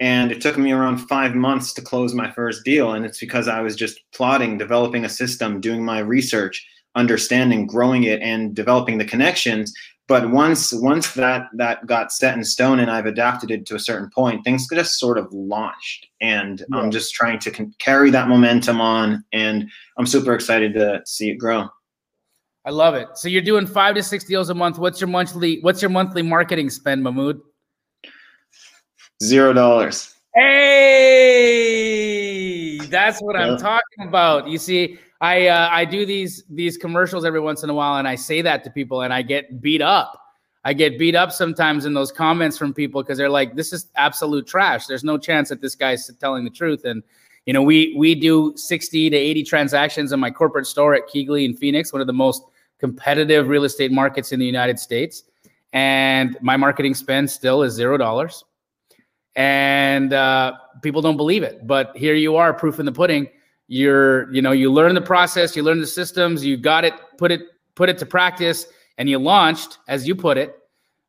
and 0.01 0.31
it 0.31 0.41
took 0.41 0.59
me 0.59 0.73
around 0.73 0.99
five 0.99 1.35
months 1.35 1.73
to 1.75 1.83
close 1.83 2.15
my 2.15 2.31
first 2.31 2.65
deal. 2.65 2.93
And 2.93 3.05
it's 3.05 3.19
because 3.19 3.49
I 3.49 3.61
was 3.61 3.77
just 3.77 4.01
plotting, 4.13 4.59
developing 4.59 5.05
a 5.05 5.09
system, 5.09 5.61
doing 5.61 5.85
my 5.85 6.01
research, 6.01 6.67
understanding, 6.95 7.67
growing 7.67 8.05
it, 8.05 8.21
and 8.21 8.55
developing 8.55 8.99
the 8.99 9.05
connections. 9.05 9.73
But 10.09 10.31
once 10.31 10.73
once 10.73 11.15
that 11.15 11.49
that 11.55 11.85
got 11.87 12.13
set 12.13 12.37
in 12.37 12.45
stone 12.45 12.79
and 12.79 12.91
I've 12.91 13.07
adapted 13.07 13.51
it 13.51 13.67
to 13.67 13.75
a 13.75 13.81
certain 13.81 14.09
point, 14.15 14.45
things 14.45 14.69
just 14.73 15.01
sort 15.01 15.19
of 15.19 15.33
launched. 15.33 16.07
And 16.21 16.61
yeah. 16.71 16.79
I'm 16.79 16.91
just 16.93 17.13
trying 17.13 17.41
to 17.41 17.51
con- 17.51 17.75
carry 17.79 18.11
that 18.11 18.29
momentum 18.29 18.81
on, 18.81 19.25
and 19.33 19.69
I'm 19.99 20.07
super 20.07 20.33
excited 20.33 20.75
to 20.75 21.03
see 21.07 21.31
it 21.31 21.37
grow. 21.37 21.69
I 22.65 22.71
love 22.71 22.95
it. 22.95 23.09
So 23.15 23.29
you're 23.29 23.43
doing 23.43 23.67
five 23.67 23.95
to 23.95 24.03
six 24.03 24.25
deals 24.25 24.49
a 24.49 24.55
month. 24.55 24.79
What's 24.79 25.01
your 25.01 25.09
monthly 25.09 25.61
What's 25.61 25.83
your 25.83 25.91
monthly 25.91 26.23
marketing 26.23 26.71
spend, 26.71 27.03
Mahmoud? 27.03 27.41
Zero 29.23 29.53
dollars. 29.55 30.15
Hey, 30.35 30.77
that's 32.91 33.23
what 33.23 33.35
I'm 33.35 33.57
talking 33.57 34.07
about. 34.07 34.47
You 34.47 34.59
see, 34.59 34.99
I 35.23 35.47
uh, 35.47 35.71
I 35.73 35.87
do 35.87 36.05
these 36.05 36.45
these 36.51 36.77
commercials 36.77 37.25
every 37.25 37.41
once 37.41 37.63
in 37.63 37.71
a 37.71 37.75
while, 37.75 37.97
and 37.97 38.07
I 38.07 38.17
say 38.17 38.43
that 38.43 38.63
to 38.65 38.71
people, 38.71 39.01
and 39.01 39.15
I 39.15 39.23
get 39.23 39.63
beat 39.63 39.81
up. 39.81 40.21
I 40.65 40.75
get 40.75 40.99
beat 40.99 41.15
up 41.15 41.33
sometimes 41.33 41.87
in 41.87 41.95
those 41.95 42.13
comments 42.13 42.59
from 42.59 42.75
people 42.75 43.03
because 43.03 43.17
they're 43.17 43.31
like, 43.31 43.57
"This 43.57 43.73
is 43.73 43.87
absolute 43.97 44.47
trash. 44.47 44.85
There's 44.87 45.05
no 45.05 45.17
chance 45.17 45.49
that 45.49 45.63
this 45.63 45.75
guy's 45.75 46.11
telling 46.21 46.45
the 46.45 46.51
truth." 46.51 46.85
And 46.85 47.03
you 47.47 47.55
know, 47.55 47.63
we 47.63 47.95
we 47.97 48.15
do 48.15 48.53
60 48.55 49.09
to 49.09 49.17
80 49.17 49.45
transactions 49.45 50.13
in 50.13 50.21
my 50.21 50.31
corporate 50.31 50.67
store 50.67 50.95
at 50.95 51.09
KeyGlee 51.09 51.47
in 51.47 51.57
Phoenix, 51.57 51.91
one 51.91 52.03
of 52.03 52.07
the 52.07 52.13
most 52.13 52.43
competitive 52.79 53.49
real 53.49 53.65
estate 53.65 53.93
markets 53.93 54.31
in 54.33 54.41
the 54.41 54.45
United 54.47 54.79
States. 54.79 55.23
And 55.73 56.37
my 56.43 56.59
marketing 56.59 56.93
spend 56.93 57.31
still 57.31 57.63
is 57.63 57.73
zero 57.73 57.97
dollars 57.97 58.45
and 59.37 60.13
uh, 60.13 60.55
people 60.83 61.01
don't 61.03 61.17
believe 61.17 61.43
it. 61.43 61.67
But 61.67 61.97
here 61.97 62.15
you 62.15 62.37
are, 62.37 62.53
proof 62.53 62.81
in 62.81 62.87
the 62.87 62.93
pudding. 62.93 63.29
You're, 63.69 64.33
you 64.33 64.43
know, 64.43 64.53
you 64.53 64.73
learn 64.73 64.95
the 64.95 65.01
process, 65.01 65.55
you 65.55 65.63
learn 65.63 65.81
the 65.81 65.87
systems, 65.87 66.45
you 66.45 66.57
got 66.57 66.85
it, 66.85 66.95
put 67.19 67.31
it, 67.31 67.43
put 67.75 67.89
it 67.89 67.99
to 67.99 68.07
practice, 68.07 68.67
and 68.99 69.09
you 69.09 69.19
launched, 69.19 69.79
as 69.89 70.07
you 70.07 70.15
put 70.15 70.39
it, 70.39 70.57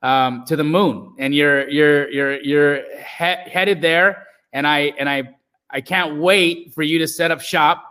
um, 0.01 0.43
to 0.45 0.55
the 0.55 0.63
moon. 0.63 1.15
And 1.17 1.33
you're, 1.33 1.69
you're, 1.69 2.09
you're, 2.09 2.41
you're 2.41 2.75
he- 2.97 3.49
headed 3.49 3.81
there. 3.81 4.27
And 4.53 4.67
I, 4.67 4.93
and 4.99 5.09
I, 5.09 5.35
I 5.69 5.81
can't 5.81 6.19
wait 6.19 6.73
for 6.73 6.83
you 6.83 6.99
to 6.99 7.07
set 7.07 7.31
up 7.31 7.41
shop 7.41 7.83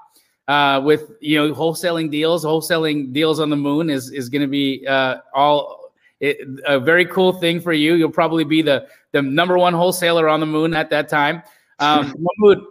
uh, 0.49 0.81
with 0.85 1.11
you 1.20 1.37
know 1.37 1.55
wholesaling 1.55 2.11
deals. 2.11 2.44
Wholesaling 2.44 3.12
deals 3.12 3.40
on 3.40 3.51
the 3.51 3.57
moon 3.57 3.90
is 3.90 4.11
is 4.11 4.29
going 4.29 4.42
to 4.42 4.49
be 4.49 4.87
uh, 4.87 5.16
all 5.35 5.86
it, 6.20 6.38
a 6.66 6.81
very 6.81 7.07
cool 7.07 7.33
thing 7.33 7.61
for 7.61 7.72
you. 7.72 7.94
You'll 7.94 8.11
probably 8.11 8.44
be 8.44 8.62
the 8.62 8.87
the 9.12 9.22
number 9.22 9.59
one 9.59 9.74
wholesaler 9.74 10.29
on 10.29 10.40
the 10.40 10.46
moon 10.46 10.74
at 10.74 10.90
that 10.90 11.09
time. 11.09 11.42
Um, 11.79 12.14
Mahmoud, 12.40 12.64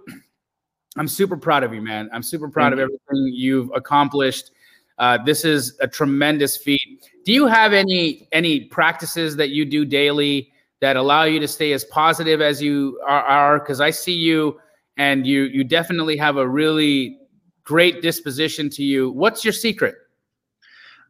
I'm 0.97 1.07
super 1.07 1.37
proud 1.37 1.63
of 1.63 1.73
you, 1.73 1.81
man. 1.81 2.09
I'm 2.13 2.23
super 2.23 2.49
proud 2.49 2.69
Thank 2.69 2.73
of 2.73 2.79
everything 2.79 3.33
you've 3.33 3.69
accomplished. 3.75 4.51
Uh, 4.97 5.17
this 5.23 5.43
is 5.43 5.77
a 5.81 5.87
tremendous 5.87 6.55
feat. 6.55 7.05
Do 7.25 7.33
you 7.33 7.47
have 7.47 7.73
any 7.73 8.27
any 8.31 8.61
practices 8.61 9.35
that 9.35 9.49
you 9.49 9.65
do 9.65 9.85
daily 9.85 10.51
that 10.81 10.95
allow 10.95 11.23
you 11.23 11.39
to 11.39 11.47
stay 11.47 11.73
as 11.73 11.83
positive 11.85 12.41
as 12.41 12.61
you 12.61 12.99
are? 13.07 13.59
Because 13.59 13.81
I 13.81 13.89
see 13.91 14.13
you, 14.13 14.59
and 14.97 15.27
you 15.27 15.43
you 15.43 15.63
definitely 15.63 16.17
have 16.17 16.37
a 16.37 16.47
really 16.47 17.19
great 17.63 18.01
disposition 18.01 18.69
to 18.69 18.83
you. 18.83 19.11
What's 19.11 19.43
your 19.43 19.53
secret? 19.53 19.95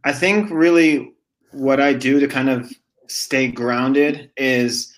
I 0.04 0.14
think 0.14 0.50
really 0.52 1.15
what 1.56 1.80
I 1.80 1.94
do 1.94 2.20
to 2.20 2.28
kind 2.28 2.50
of 2.50 2.72
stay 3.08 3.48
grounded 3.48 4.32
is 4.36 4.94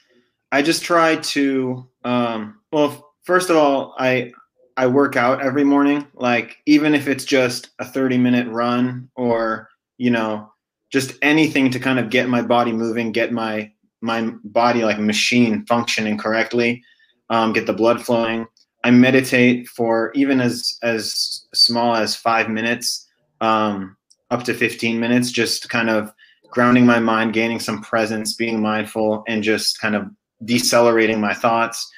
I 0.52 0.62
just 0.62 0.84
try 0.84 1.18
to 1.18 1.88
um, 2.04 2.60
well 2.72 3.14
first 3.24 3.50
of 3.50 3.58
all 3.58 3.96
I 4.00 4.32
I 4.76 4.88
work 4.88 5.16
out 5.16 5.42
every 5.42 5.64
morning. 5.64 6.08
Like 6.14 6.58
even 6.66 6.94
if 6.94 7.08
it's 7.08 7.26
just 7.26 7.70
a 7.80 7.86
30 7.86 8.18
minute 8.18 8.48
run 8.48 9.10
or 9.16 9.70
you 9.98 10.10
know 10.10 10.52
just 10.92 11.14
anything 11.22 11.70
to 11.72 11.80
kind 11.80 12.00
of 12.00 12.10
get 12.10 12.30
my 12.30 12.42
body 12.42 12.72
moving 12.72 13.12
get 13.12 13.32
my 13.32 13.72
my 14.02 14.32
body 14.44 14.84
like 14.84 15.00
machine 15.00 15.66
functioning 15.66 16.18
correctly 16.18 16.84
um, 17.30 17.54
get 17.54 17.66
the 17.66 17.74
blood 17.74 18.04
flowing. 18.04 18.48
I 18.84 18.92
meditate 18.92 19.68
for 19.68 20.12
even 20.16 20.40
as 20.40 20.78
as 20.82 21.46
small 21.54 21.96
as 21.96 22.16
five 22.16 22.50
minutes 22.50 23.06
um, 23.42 23.98
up 24.32 24.44
to 24.44 24.54
15 24.54 25.00
minutes 25.00 25.32
just 25.32 25.70
kind 25.70 25.90
of 25.90 26.12
grounding 26.50 26.86
my 26.86 27.00
mind, 27.00 27.34
gaining 27.34 27.60
some 27.60 27.82
presence, 27.82 28.34
being 28.34 28.62
mindful, 28.62 29.24
and 29.28 29.44
just 29.44 29.80
kind 29.80 29.96
of 29.96 30.10
decelerating 30.46 31.20
my 31.20 31.34
thoughts. 31.34 31.90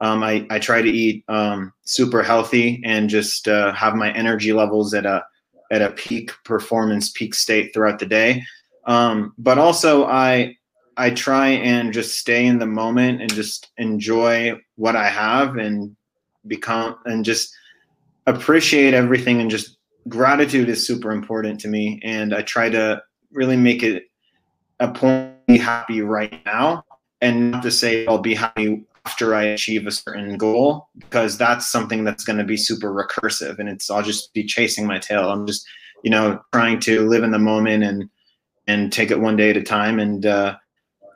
Um, 0.00 0.22
I, 0.22 0.46
I 0.50 0.58
try 0.58 0.80
to 0.82 0.88
eat 0.88 1.24
um, 1.28 1.72
super 1.84 2.22
healthy 2.22 2.80
and 2.84 3.10
just 3.10 3.48
uh, 3.48 3.72
have 3.72 3.94
my 3.94 4.12
energy 4.12 4.52
levels 4.52 4.94
at 4.94 5.06
a 5.06 5.24
at 5.70 5.82
a 5.82 5.90
peak 5.90 6.32
performance, 6.44 7.10
peak 7.10 7.34
state 7.34 7.74
throughout 7.74 7.98
the 7.98 8.06
day. 8.06 8.42
Um, 8.86 9.34
but 9.38 9.58
also, 9.58 10.04
I 10.06 10.56
I 10.96 11.10
try 11.10 11.48
and 11.48 11.92
just 11.92 12.18
stay 12.18 12.46
in 12.46 12.58
the 12.58 12.66
moment 12.66 13.20
and 13.20 13.32
just 13.32 13.70
enjoy 13.76 14.54
what 14.76 14.96
I 14.96 15.08
have 15.08 15.56
and 15.56 15.94
become 16.46 16.96
and 17.04 17.24
just 17.24 17.54
appreciate 18.26 18.94
everything 18.94 19.40
and 19.40 19.50
just 19.50 19.78
gratitude 20.08 20.68
is 20.68 20.86
super 20.86 21.10
important 21.10 21.60
to 21.60 21.68
me. 21.68 22.00
And 22.02 22.34
I 22.34 22.42
try 22.42 22.70
to 22.70 23.02
really 23.32 23.56
make 23.56 23.82
it 23.82 24.04
a 24.80 24.88
point 24.88 25.34
be 25.46 25.58
happy 25.58 26.02
right 26.02 26.44
now 26.44 26.84
and 27.20 27.50
not 27.50 27.62
to 27.62 27.70
say 27.70 28.06
I'll 28.06 28.18
be 28.18 28.34
happy 28.34 28.84
after 29.06 29.34
I 29.34 29.44
achieve 29.44 29.86
a 29.86 29.90
certain 29.90 30.36
goal 30.36 30.88
because 30.98 31.38
that's 31.38 31.68
something 31.68 32.04
that's 32.04 32.24
going 32.24 32.38
to 32.38 32.44
be 32.44 32.56
super 32.56 32.92
recursive 32.92 33.58
and 33.58 33.68
it's 33.68 33.90
I'll 33.90 34.02
just 34.02 34.32
be 34.34 34.44
chasing 34.44 34.86
my 34.86 34.98
tail. 34.98 35.30
I'm 35.30 35.46
just, 35.46 35.66
you 36.04 36.10
know, 36.10 36.40
trying 36.52 36.80
to 36.80 37.08
live 37.08 37.24
in 37.24 37.30
the 37.30 37.38
moment 37.38 37.82
and 37.82 38.08
and 38.66 38.92
take 38.92 39.10
it 39.10 39.18
one 39.18 39.36
day 39.36 39.50
at 39.50 39.56
a 39.56 39.62
time 39.62 39.98
and 39.98 40.26
uh 40.26 40.56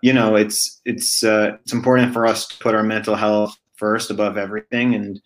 you 0.02 0.12
know, 0.12 0.34
it's 0.34 0.80
it's 0.84 1.22
uh 1.22 1.56
it's 1.62 1.74
important 1.74 2.12
for 2.12 2.26
us 2.26 2.48
to 2.48 2.58
put 2.58 2.74
our 2.74 2.82
mental 2.82 3.14
health 3.14 3.56
first 3.76 4.10
above 4.10 4.38
everything 4.38 4.94
and 4.94 5.20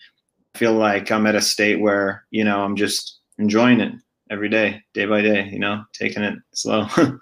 feel 0.54 0.72
like 0.72 1.12
I'm 1.12 1.26
at 1.26 1.34
a 1.34 1.40
state 1.40 1.80
where, 1.80 2.26
you 2.30 2.42
know, 2.42 2.62
I'm 2.62 2.74
just 2.74 3.20
enjoying 3.38 3.80
it 3.80 3.92
every 4.30 4.48
day, 4.48 4.82
day 4.92 5.06
by 5.06 5.22
day, 5.22 5.48
you 5.48 5.58
know, 5.58 5.84
taking 5.92 6.22
it 6.22 6.38
slow. 6.52 6.86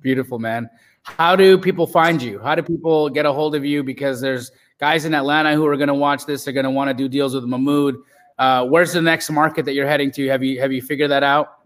Beautiful, 0.00 0.38
man. 0.38 0.68
How 1.02 1.36
do 1.36 1.58
people 1.58 1.86
find 1.86 2.20
you? 2.20 2.38
How 2.38 2.54
do 2.54 2.62
people 2.62 3.08
get 3.08 3.26
a 3.26 3.32
hold 3.32 3.54
of 3.54 3.64
you? 3.64 3.82
Because 3.82 4.20
there's 4.20 4.52
guys 4.78 5.04
in 5.04 5.14
Atlanta 5.14 5.54
who 5.54 5.66
are 5.66 5.76
going 5.76 5.88
to 5.88 5.94
watch 5.94 6.26
this. 6.26 6.44
They're 6.44 6.54
going 6.54 6.64
to 6.64 6.70
want 6.70 6.88
to 6.88 6.94
do 6.94 7.08
deals 7.08 7.34
with 7.34 7.44
Mahmoud. 7.44 7.96
Uh, 8.38 8.64
where's 8.66 8.92
the 8.92 9.02
next 9.02 9.30
market 9.30 9.64
that 9.66 9.74
you're 9.74 9.86
heading 9.86 10.10
to? 10.12 10.26
Have 10.28 10.42
you 10.42 10.60
have 10.60 10.72
you 10.72 10.80
figured 10.80 11.10
that 11.10 11.22
out? 11.22 11.58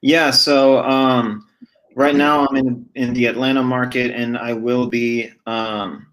Yeah. 0.00 0.30
So 0.30 0.82
um, 0.82 1.46
right 1.94 2.14
now 2.14 2.46
I'm 2.46 2.56
in 2.56 2.88
in 2.94 3.12
the 3.12 3.26
Atlanta 3.26 3.62
market, 3.62 4.10
and 4.10 4.38
I 4.38 4.54
will 4.54 4.86
be 4.86 5.30
um, 5.46 6.06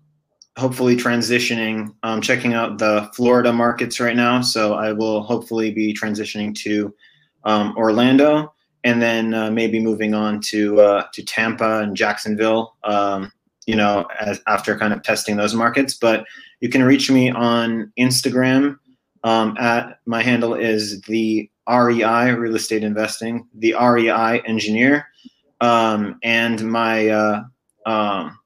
hopefully 0.58 0.98
transitioning, 0.98 1.94
um, 2.04 2.22
checking 2.22 2.54
out 2.54 2.78
the 2.78 3.10
Florida 3.14 3.54
markets 3.54 4.00
right 4.00 4.16
now. 4.16 4.42
So 4.42 4.74
I 4.74 4.92
will 4.92 5.24
hopefully 5.24 5.72
be 5.72 5.94
transitioning 5.94 6.54
to 6.60 6.94
um, 7.44 7.76
Orlando, 7.78 8.54
and 8.84 9.02
then 9.02 9.34
uh, 9.34 9.52
maybe 9.52 9.80
moving 9.80 10.14
on 10.14 10.42
to 10.42 10.82
uh, 10.82 11.04
to 11.14 11.24
Tampa 11.24 11.82
and 11.82 11.96
Jacksonville. 11.96 12.76
Um, 12.84 13.32
you 13.68 13.76
know, 13.76 14.06
as, 14.20 14.42
after 14.48 14.78
kind 14.78 14.92
of 14.92 15.04
testing 15.04 15.38
those 15.38 15.54
markets. 15.54 15.94
But 15.94 16.26
you 16.62 16.70
can 16.70 16.84
reach 16.84 17.12
me 17.12 17.30
on 17.30 17.94
Instagram. 17.98 18.78
Um, 19.24 19.56
at 19.60 20.00
my 20.06 20.24
handle 20.24 20.56
is 20.56 21.00
the 21.02 21.48
REI 21.70 22.32
Real 22.32 22.56
Estate 22.56 22.84
Investing, 22.84 23.48
the 23.54 23.76
REI 23.80 24.42
Engineer, 24.48 25.06
um, 25.62 26.18
and 26.24 26.68
my 26.70 27.08
uh, 27.08 27.44
um, 27.86 28.38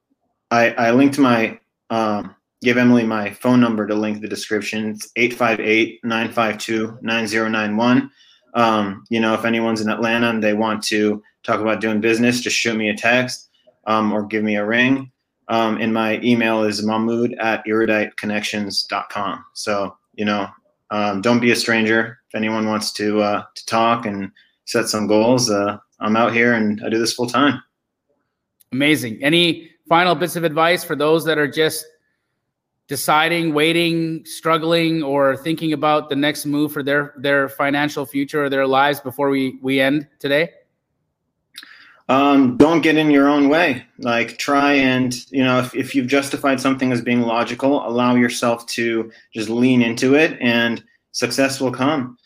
I, 0.51 0.71
I 0.71 0.91
linked 0.91 1.17
my 1.17 1.57
um, 1.89 2.35
give 2.61 2.77
Emily 2.77 3.03
my 3.03 3.31
phone 3.31 3.61
number 3.61 3.87
to 3.87 3.95
link 3.95 4.21
the 4.21 4.27
description. 4.27 4.89
It's 4.89 5.09
858-952-9091. 5.17 8.09
Um, 8.55 9.03
you 9.09 9.19
know, 9.19 9.33
if 9.33 9.45
anyone's 9.45 9.81
in 9.81 9.89
Atlanta 9.89 10.29
and 10.29 10.43
they 10.43 10.53
want 10.53 10.81
to 10.85 11.21
talk 11.43 11.59
about 11.59 11.81
doing 11.81 12.01
business, 12.01 12.39
just 12.39 12.55
shoot 12.55 12.75
me 12.75 12.89
a 12.89 12.95
text 12.95 13.49
um, 13.85 14.11
or 14.11 14.25
give 14.25 14.43
me 14.43 14.55
a 14.55 14.65
ring. 14.65 15.11
Um, 15.47 15.77
and 15.79 15.93
my 15.93 16.19
email 16.21 16.63
is 16.63 16.83
mahmoud 16.83 17.33
at 17.33 17.63
eruditeconnections.com. 17.65 19.45
So, 19.53 19.95
you 20.15 20.25
know, 20.25 20.47
um, 20.89 21.21
don't 21.21 21.39
be 21.39 21.51
a 21.51 21.55
stranger. 21.55 22.19
If 22.29 22.35
anyone 22.35 22.67
wants 22.67 22.91
to, 22.93 23.21
uh, 23.21 23.43
to 23.53 23.65
talk 23.65 24.05
and 24.05 24.31
set 24.65 24.87
some 24.87 25.05
goals, 25.05 25.51
uh, 25.51 25.77
I'm 25.99 26.15
out 26.15 26.33
here 26.33 26.53
and 26.53 26.81
I 26.83 26.89
do 26.89 26.97
this 26.97 27.13
full 27.13 27.27
time. 27.27 27.61
Amazing. 28.71 29.23
Any 29.23 29.69
final 29.87 30.15
bits 30.15 30.35
of 30.35 30.43
advice 30.43 30.83
for 30.83 30.95
those 30.95 31.23
that 31.25 31.37
are 31.37 31.47
just 31.47 31.85
deciding, 32.87 33.53
waiting, 33.53 34.23
struggling, 34.25 35.03
or 35.03 35.35
thinking 35.37 35.73
about 35.73 36.09
the 36.09 36.15
next 36.15 36.45
move 36.45 36.71
for 36.71 36.83
their 36.83 37.13
their 37.17 37.49
financial 37.49 38.05
future 38.05 38.45
or 38.45 38.49
their 38.49 38.67
lives 38.67 38.99
before 38.99 39.29
we 39.29 39.59
we 39.61 39.79
end 39.79 40.07
today? 40.19 40.49
Um, 42.07 42.57
don't 42.57 42.81
get 42.81 42.97
in 42.97 43.09
your 43.09 43.27
own 43.27 43.49
way. 43.49 43.83
Like 43.97 44.37
try 44.37 44.73
and 44.73 45.15
you 45.31 45.43
know 45.43 45.59
if, 45.59 45.75
if 45.75 45.95
you've 45.95 46.07
justified 46.07 46.59
something 46.61 46.91
as 46.91 47.01
being 47.01 47.21
logical, 47.21 47.87
allow 47.87 48.15
yourself 48.15 48.65
to 48.67 49.11
just 49.33 49.49
lean 49.49 49.81
into 49.81 50.15
it, 50.15 50.37
and 50.39 50.83
success 51.11 51.59
will 51.59 51.71
come. 51.71 52.17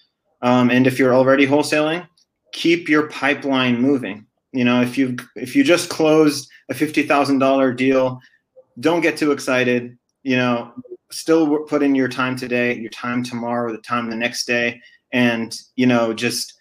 Um, 0.42 0.70
and 0.70 0.88
if 0.88 1.00
you're 1.00 1.14
already 1.14 1.46
wholesaling, 1.48 2.08
keep 2.52 2.90
your 2.90 3.08
pipeline 3.08 3.82
moving. 3.82 4.26
You 4.52 4.66
know, 4.66 4.82
if 4.82 4.98
you 4.98 5.16
if 5.36 5.56
you 5.56 5.64
just 5.64 5.90
closed 5.90 6.50
a 6.70 6.74
fifty 6.74 7.04
thousand 7.04 7.40
dollar 7.40 7.72
deal, 7.72 8.20
don't 8.80 9.02
get 9.02 9.16
too 9.16 9.32
excited. 9.32 9.98
You 10.24 10.38
know, 10.38 10.74
still 11.12 11.64
put 11.64 11.84
in 11.84 11.96
your 11.96 12.08
time 12.08 12.36
today, 12.36 12.76
your 12.76 12.90
time 12.90 13.24
tomorrow, 13.24 13.72
the 13.72 13.80
time 13.80 14.10
the 14.10 14.16
next 14.16 14.46
day, 14.46 14.82
and 15.12 15.58
you 15.76 15.86
know, 15.86 16.14
just 16.14 16.60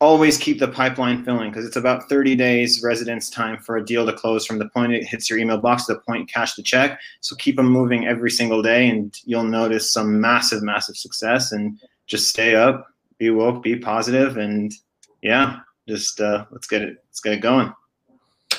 always 0.00 0.36
keep 0.36 0.58
the 0.58 0.68
pipeline 0.68 1.24
filling 1.24 1.50
because 1.50 1.64
it's 1.64 1.76
about 1.76 2.06
30 2.08 2.36
days 2.36 2.82
residence 2.84 3.30
time 3.30 3.56
for 3.58 3.78
a 3.78 3.84
deal 3.84 4.04
to 4.04 4.12
close 4.12 4.44
from 4.44 4.58
the 4.58 4.68
point 4.68 4.92
it 4.92 5.04
hits 5.04 5.30
your 5.30 5.38
email 5.38 5.56
box 5.56 5.86
to 5.86 5.94
the 5.94 6.00
point 6.00 6.30
cash 6.30 6.54
the 6.54 6.62
check. 6.62 7.00
So 7.20 7.34
keep 7.36 7.56
them 7.56 7.66
moving 7.66 8.06
every 8.06 8.30
single 8.30 8.62
day, 8.62 8.88
and 8.88 9.16
you'll 9.24 9.44
notice 9.44 9.92
some 9.92 10.20
massive, 10.20 10.62
massive 10.62 10.96
success. 10.96 11.52
And 11.52 11.78
just 12.06 12.28
stay 12.28 12.54
up, 12.54 12.88
be 13.18 13.30
woke, 13.30 13.62
be 13.62 13.76
positive, 13.76 14.36
and 14.36 14.72
yeah, 15.22 15.60
just 15.88 16.20
uh, 16.20 16.44
let's 16.50 16.66
get 16.66 16.82
it 16.82 17.02
let's 17.08 17.20
get 17.20 17.32
it 17.34 17.40
going. 17.40 17.72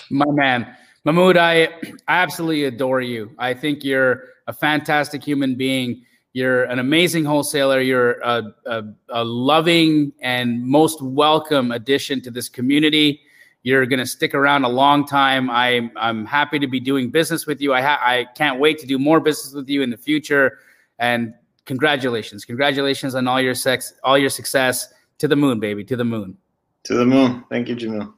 My 0.10 0.26
man, 0.32 0.76
Mahmoud, 1.08 1.38
I, 1.38 1.70
absolutely 2.10 2.66
adore 2.66 3.00
you. 3.00 3.32
I 3.40 3.54
think 3.54 3.86
you're 3.86 4.26
a 4.48 4.52
fantastic 4.52 5.24
human 5.24 5.56
being. 5.56 6.04
You're 6.34 6.66
an 6.66 6.80
amazing 6.80 7.24
wholesaler. 7.24 7.80
You're 7.80 8.20
a, 8.20 8.54
a, 8.66 8.84
a 9.08 9.24
loving 9.24 10.12
and 10.22 10.62
most 10.62 11.02
welcome 11.02 11.72
addition 11.72 12.20
to 12.24 12.30
this 12.30 12.50
community. 12.50 13.22
You're 13.64 13.86
going 13.86 14.00
to 14.00 14.06
stick 14.06 14.36
around 14.36 14.66
a 14.66 14.68
long 14.68 15.08
time. 15.08 15.50
I, 15.50 15.90
I'm 15.96 16.26
happy 16.26 16.60
to 16.60 16.68
be 16.68 16.82
doing 16.82 17.10
business 17.10 17.48
with 17.48 17.62
you. 17.62 17.74
I, 17.74 17.82
ha- 17.82 18.02
I 18.04 18.26
can't 18.36 18.60
wait 18.60 18.78
to 18.80 18.86
do 18.86 19.00
more 19.00 19.22
business 19.22 19.54
with 19.54 19.70
you 19.70 19.84
in 19.84 19.90
the 19.90 19.98
future. 19.98 20.60
And 21.00 21.34
congratulations, 21.64 22.44
congratulations 22.44 23.16
on 23.16 23.30
all 23.30 23.40
your 23.40 23.56
sex, 23.56 23.94
all 24.04 24.18
your 24.18 24.30
success. 24.30 24.94
To 25.20 25.30
the 25.30 25.38
moon, 25.38 25.62
baby, 25.62 25.86
to 25.86 25.96
the 25.96 26.04
moon. 26.04 26.38
To 26.84 26.96
the 26.96 27.06
moon. 27.06 27.46
Thank 27.50 27.70
you, 27.70 27.78
Jamil. 27.78 28.14